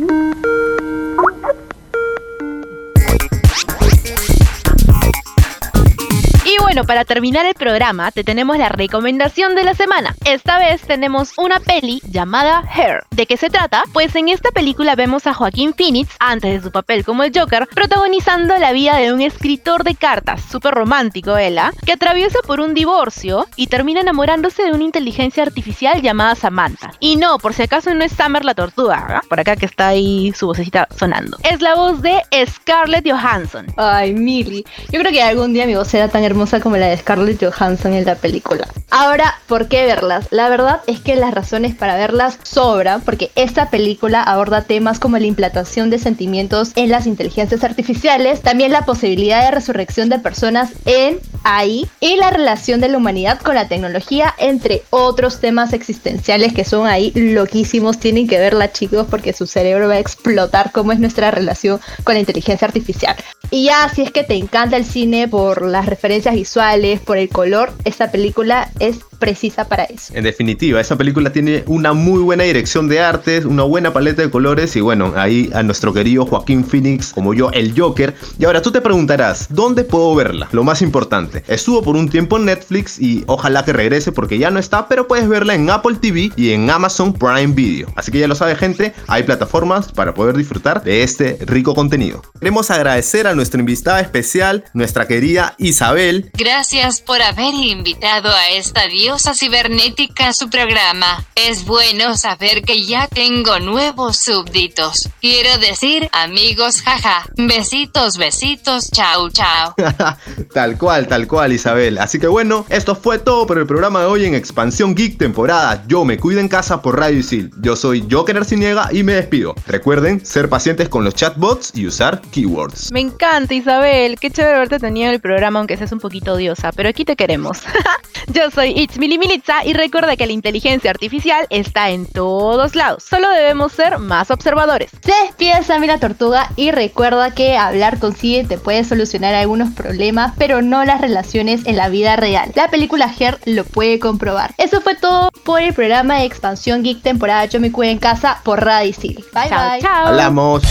Bueno, 6.69 6.83
para 6.83 7.03
terminar 7.03 7.47
el 7.47 7.55
programa, 7.55 8.11
te 8.11 8.23
tenemos 8.23 8.55
la 8.59 8.69
recomendación 8.69 9.55
de 9.55 9.63
la 9.63 9.73
semana. 9.73 10.15
Esta 10.23 10.59
vez 10.59 10.83
tenemos 10.83 11.33
una 11.35 11.59
peli 11.59 11.99
llamada 12.07 12.61
Hair. 12.71 13.05
¿De 13.09 13.25
qué 13.25 13.37
se 13.37 13.49
trata? 13.49 13.85
Pues 13.91 14.15
en 14.15 14.29
esta 14.29 14.51
película 14.51 14.93
vemos 14.93 15.25
a 15.25 15.33
Joaquín 15.33 15.73
Phoenix, 15.73 16.15
antes 16.19 16.53
de 16.53 16.61
su 16.61 16.71
papel 16.71 17.03
como 17.03 17.23
el 17.23 17.31
Joker, 17.35 17.67
protagonizando 17.73 18.55
la 18.59 18.71
vida 18.71 18.97
de 18.97 19.11
un 19.11 19.21
escritor 19.21 19.83
de 19.83 19.95
cartas, 19.95 20.43
súper 20.43 20.75
romántico, 20.75 21.35
Ella, 21.35 21.73
que 21.87 21.93
atraviesa 21.93 22.37
por 22.45 22.59
un 22.59 22.75
divorcio 22.75 23.47
y 23.55 23.65
termina 23.65 24.01
enamorándose 24.01 24.61
de 24.61 24.71
una 24.71 24.83
inteligencia 24.83 25.41
artificial 25.41 26.03
llamada 26.03 26.35
Samantha. 26.35 26.91
Y 26.99 27.15
no, 27.15 27.39
por 27.39 27.55
si 27.55 27.63
acaso 27.63 27.95
no 27.95 28.03
es 28.03 28.11
Summer 28.11 28.45
la 28.45 28.53
tortuga. 28.53 29.23
Por 29.27 29.39
acá 29.39 29.55
que 29.55 29.65
está 29.65 29.87
ahí 29.87 30.33
su 30.37 30.45
vocecita 30.45 30.87
sonando. 30.95 31.39
Es 31.41 31.61
la 31.61 31.73
voz 31.73 32.03
de 32.03 32.21
Scarlett 32.45 33.09
Johansson. 33.09 33.65
Ay, 33.75 34.13
Millie. 34.13 34.65
Yo 34.91 34.99
creo 34.99 35.11
que 35.11 35.23
algún 35.23 35.51
día 35.51 35.65
mi 35.65 35.73
voz 35.73 35.87
será 35.87 36.09
tan 36.09 36.23
hermosa 36.23 36.58
como 36.59 36.77
la 36.77 36.87
de 36.87 36.97
Scarlett 36.97 37.43
Johansson 37.43 37.93
en 37.93 38.05
la 38.05 38.15
película. 38.15 38.67
Ahora, 38.89 39.35
¿por 39.47 39.67
qué 39.67 39.85
verlas? 39.85 40.27
La 40.31 40.49
verdad 40.49 40.81
es 40.87 40.99
que 40.99 41.15
las 41.15 41.33
razones 41.33 41.75
para 41.75 41.95
verlas 41.95 42.39
sobran 42.43 43.01
porque 43.01 43.31
esta 43.35 43.69
película 43.69 44.23
aborda 44.23 44.63
temas 44.63 44.99
como 44.99 45.17
la 45.17 45.25
implantación 45.25 45.89
de 45.89 45.99
sentimientos 45.99 46.71
en 46.75 46.89
las 46.89 47.05
inteligencias 47.05 47.63
artificiales, 47.63 48.41
también 48.41 48.71
la 48.71 48.85
posibilidad 48.85 49.43
de 49.43 49.51
resurrección 49.51 50.09
de 50.09 50.19
personas 50.19 50.71
en 50.85 51.19
ahí 51.43 51.87
y 51.99 52.15
la 52.15 52.31
relación 52.31 52.79
de 52.79 52.89
la 52.89 52.97
humanidad 52.97 53.39
con 53.41 53.55
la 53.55 53.67
tecnología, 53.67 54.33
entre 54.37 54.83
otros 54.89 55.39
temas 55.39 55.73
existenciales 55.73 56.53
que 56.53 56.65
son 56.65 56.87
ahí 56.87 57.11
loquísimos. 57.15 57.99
Tienen 57.99 58.27
que 58.27 58.39
verla, 58.39 58.71
chicos, 58.71 59.07
porque 59.09 59.33
su 59.33 59.47
cerebro 59.47 59.87
va 59.87 59.95
a 59.95 59.99
explotar 59.99 60.71
cómo 60.71 60.91
es 60.91 60.99
nuestra 60.99 61.31
relación 61.31 61.79
con 62.03 62.15
la 62.15 62.19
inteligencia 62.19 62.67
artificial. 62.67 63.15
Y 63.51 63.65
ya, 63.65 63.89
si 63.89 64.03
es 64.03 64.11
que 64.11 64.23
te 64.23 64.35
encanta 64.35 64.77
el 64.77 64.85
cine 64.85 65.27
por 65.27 65.65
las 65.65 65.87
referencias 65.87 66.35
visuales, 66.35 66.99
por 66.99 67.17
el 67.17 67.29
color, 67.29 67.73
esta 67.83 68.11
película 68.11 68.69
es 68.79 68.99
precisa 69.19 69.67
para 69.67 69.83
eso. 69.83 70.13
En 70.15 70.23
definitiva, 70.23 70.79
esa 70.79 70.97
película 70.97 71.31
tiene 71.31 71.63
una 71.67 71.93
muy 71.93 72.21
buena 72.21 72.45
dirección 72.45 72.87
de 72.87 73.01
arte, 73.01 73.45
una 73.45 73.63
buena 73.63 73.93
paleta 73.93 74.21
de 74.21 74.29
colores 74.29 74.75
y 74.75 74.81
bueno, 74.81 75.13
ahí 75.15 75.49
a 75.53 75.61
nuestro 75.61 75.93
querido 75.93 76.25
Joaquín 76.25 76.63
Phoenix, 76.63 77.11
como 77.13 77.33
yo, 77.33 77.51
el 77.51 77.79
Joker. 77.79 78.15
Y 78.39 78.45
ahora 78.45 78.61
tú 78.61 78.71
te 78.71 78.81
preguntarás, 78.81 79.47
¿dónde 79.49 79.83
puedo 79.83 80.15
verla? 80.15 80.47
Lo 80.51 80.63
más 80.63 80.81
importante, 80.81 81.38
estuvo 81.47 81.81
por 81.81 81.95
un 81.95 82.09
tiempo 82.09 82.37
en 82.37 82.45
Netflix 82.45 82.99
y 82.99 83.23
ojalá 83.27 83.63
que 83.65 83.73
regrese 83.73 84.11
porque 84.11 84.37
ya 84.37 84.51
no 84.51 84.59
está, 84.59 84.87
pero 84.87 85.07
puedes 85.07 85.27
verla 85.27 85.55
en 85.55 85.69
Apple 85.69 85.97
TV 86.01 86.31
y 86.35 86.51
en 86.51 86.69
Amazon 86.69 87.13
Prime 87.13 87.53
Video. 87.53 87.91
Así 87.95 88.11
que 88.11 88.19
ya 88.19 88.27
lo 88.27 88.35
sabe 88.35 88.55
gente, 88.55 88.93
hay 89.07 89.23
plataformas 89.23 89.91
para 89.91 90.13
poder 90.13 90.35
disfrutar 90.35 90.83
de 90.83 91.03
este 91.03 91.37
rico 91.41 91.73
contenido. 91.75 92.21
Queremos 92.39 92.71
agradecer 92.71 93.27
a 93.27 93.35
nuestra 93.35 93.59
invitada 93.59 93.99
especial, 93.99 94.65
nuestra 94.73 95.07
querida 95.07 95.55
Isabel. 95.57 96.31
Gracias 96.33 97.01
por 97.01 97.21
haber 97.21 97.53
invitado 97.53 98.29
a 98.29 98.49
esta 98.49 98.87
diosa 98.87 99.33
cibernética 99.33 100.29
a 100.29 100.33
su 100.33 100.49
programa. 100.49 101.25
Es 101.35 101.65
bueno 101.65 102.15
saber 102.17 102.63
que 102.63 102.85
ya 102.85 103.07
tengo 103.07 103.59
nuevos 103.59 104.17
súbditos. 104.17 105.09
Quiero 105.21 105.57
decir, 105.59 106.09
amigos, 106.11 106.81
jaja. 106.81 107.25
Besitos, 107.35 108.17
besitos, 108.17 108.89
chao, 108.91 109.29
chao. 109.29 109.75
tal 110.53 110.77
cual, 110.77 111.07
tal 111.07 111.18
cual, 111.27 111.53
Isabel. 111.53 111.97
Así 111.97 112.19
que 112.19 112.27
bueno, 112.27 112.65
esto 112.69 112.95
fue 112.95 113.19
todo 113.19 113.47
por 113.47 113.57
el 113.57 113.65
programa 113.65 114.01
de 114.01 114.05
hoy 114.05 114.25
en 114.25 114.35
Expansión 114.35 114.95
Geek 114.95 115.17
temporada 115.17 115.83
Yo 115.87 116.05
me 116.05 116.17
cuido 116.17 116.39
en 116.39 116.47
casa 116.47 116.81
por 116.81 116.99
Radio 116.99 117.19
Isil. 117.19 117.51
Yo 117.61 117.75
soy 117.75 118.07
Joker 118.09 118.37
Arciniega 118.37 118.89
y 118.91 119.03
me 119.03 119.13
despido. 119.13 119.55
Recuerden 119.67 120.25
ser 120.25 120.49
pacientes 120.49 120.89
con 120.89 121.03
los 121.03 121.15
chatbots 121.15 121.71
y 121.75 121.87
usar 121.87 122.21
keywords. 122.31 122.91
Me 122.91 123.01
encanta, 123.01 123.53
Isabel. 123.53 124.17
Qué 124.19 124.31
chévere 124.31 124.55
haberte 124.55 124.79
tenido 124.79 125.07
en 125.07 125.13
el 125.13 125.19
programa, 125.19 125.59
aunque 125.59 125.77
seas 125.77 125.91
un 125.91 125.99
poquito 125.99 126.33
odiosa, 126.33 126.71
pero 126.71 126.89
aquí 126.89 127.05
te 127.05 127.15
queremos. 127.15 127.59
Yo 128.33 128.51
soy 128.51 128.73
It's 128.75 128.97
Mili 128.97 129.17
Militza 129.17 129.65
y 129.65 129.73
recuerda 129.73 130.15
que 130.15 130.25
la 130.25 130.33
inteligencia 130.33 130.91
artificial 130.91 131.47
está 131.49 131.89
en 131.89 132.05
todos 132.05 132.75
lados. 132.75 133.03
Solo 133.03 133.29
debemos 133.29 133.71
ser 133.71 133.97
más 133.99 134.31
observadores. 134.31 134.91
Se 135.01 135.13
despide 135.25 135.63
Sammy 135.63 135.87
la 135.87 135.99
Tortuga 135.99 136.49
y 136.55 136.71
recuerda 136.71 137.33
que 137.33 137.57
hablar 137.57 137.99
con 137.99 138.13
CIE 138.13 138.45
te 138.45 138.57
puede 138.57 138.83
solucionar 138.83 139.33
algunos 139.33 139.73
problemas, 139.73 140.33
pero 140.37 140.61
no 140.61 140.85
las 140.85 141.01
relaciones 141.09 141.65
en 141.65 141.75
la 141.75 141.89
vida 141.89 142.15
real. 142.15 142.51
La 142.55 142.69
película 142.69 143.11
Her 143.19 143.39
lo 143.45 143.65
puede 143.65 143.99
comprobar. 143.99 144.53
Eso 144.57 144.79
fue 144.81 144.95
todo 144.95 145.29
por 145.43 145.61
el 145.61 145.73
programa 145.73 146.17
de 146.17 146.25
Expansión 146.25 146.83
Geek 146.83 147.01
temporada 147.01 147.45
Yo 147.45 147.59
me 147.59 147.71
cuido 147.71 147.91
en 147.91 147.99
casa 147.99 148.39
por 148.43 148.63
Radio 148.63 148.93
City. 148.93 149.23
Bye 149.33 149.49
Chao, 149.49 149.69
bye. 149.71 149.81
chao. 149.81 150.07
Hablamos. 150.07 150.63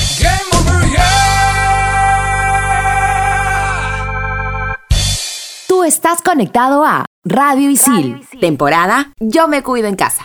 Tú 5.67 5.85
estás 5.85 6.23
conectado 6.23 6.85
a 6.85 7.05
Radio 7.25 7.69
Isil, 7.71 8.27
temporada 8.41 9.13
Yo 9.21 9.49
me 9.49 9.63
cuido 9.63 9.89
en 9.89 9.97
casa. 9.97 10.25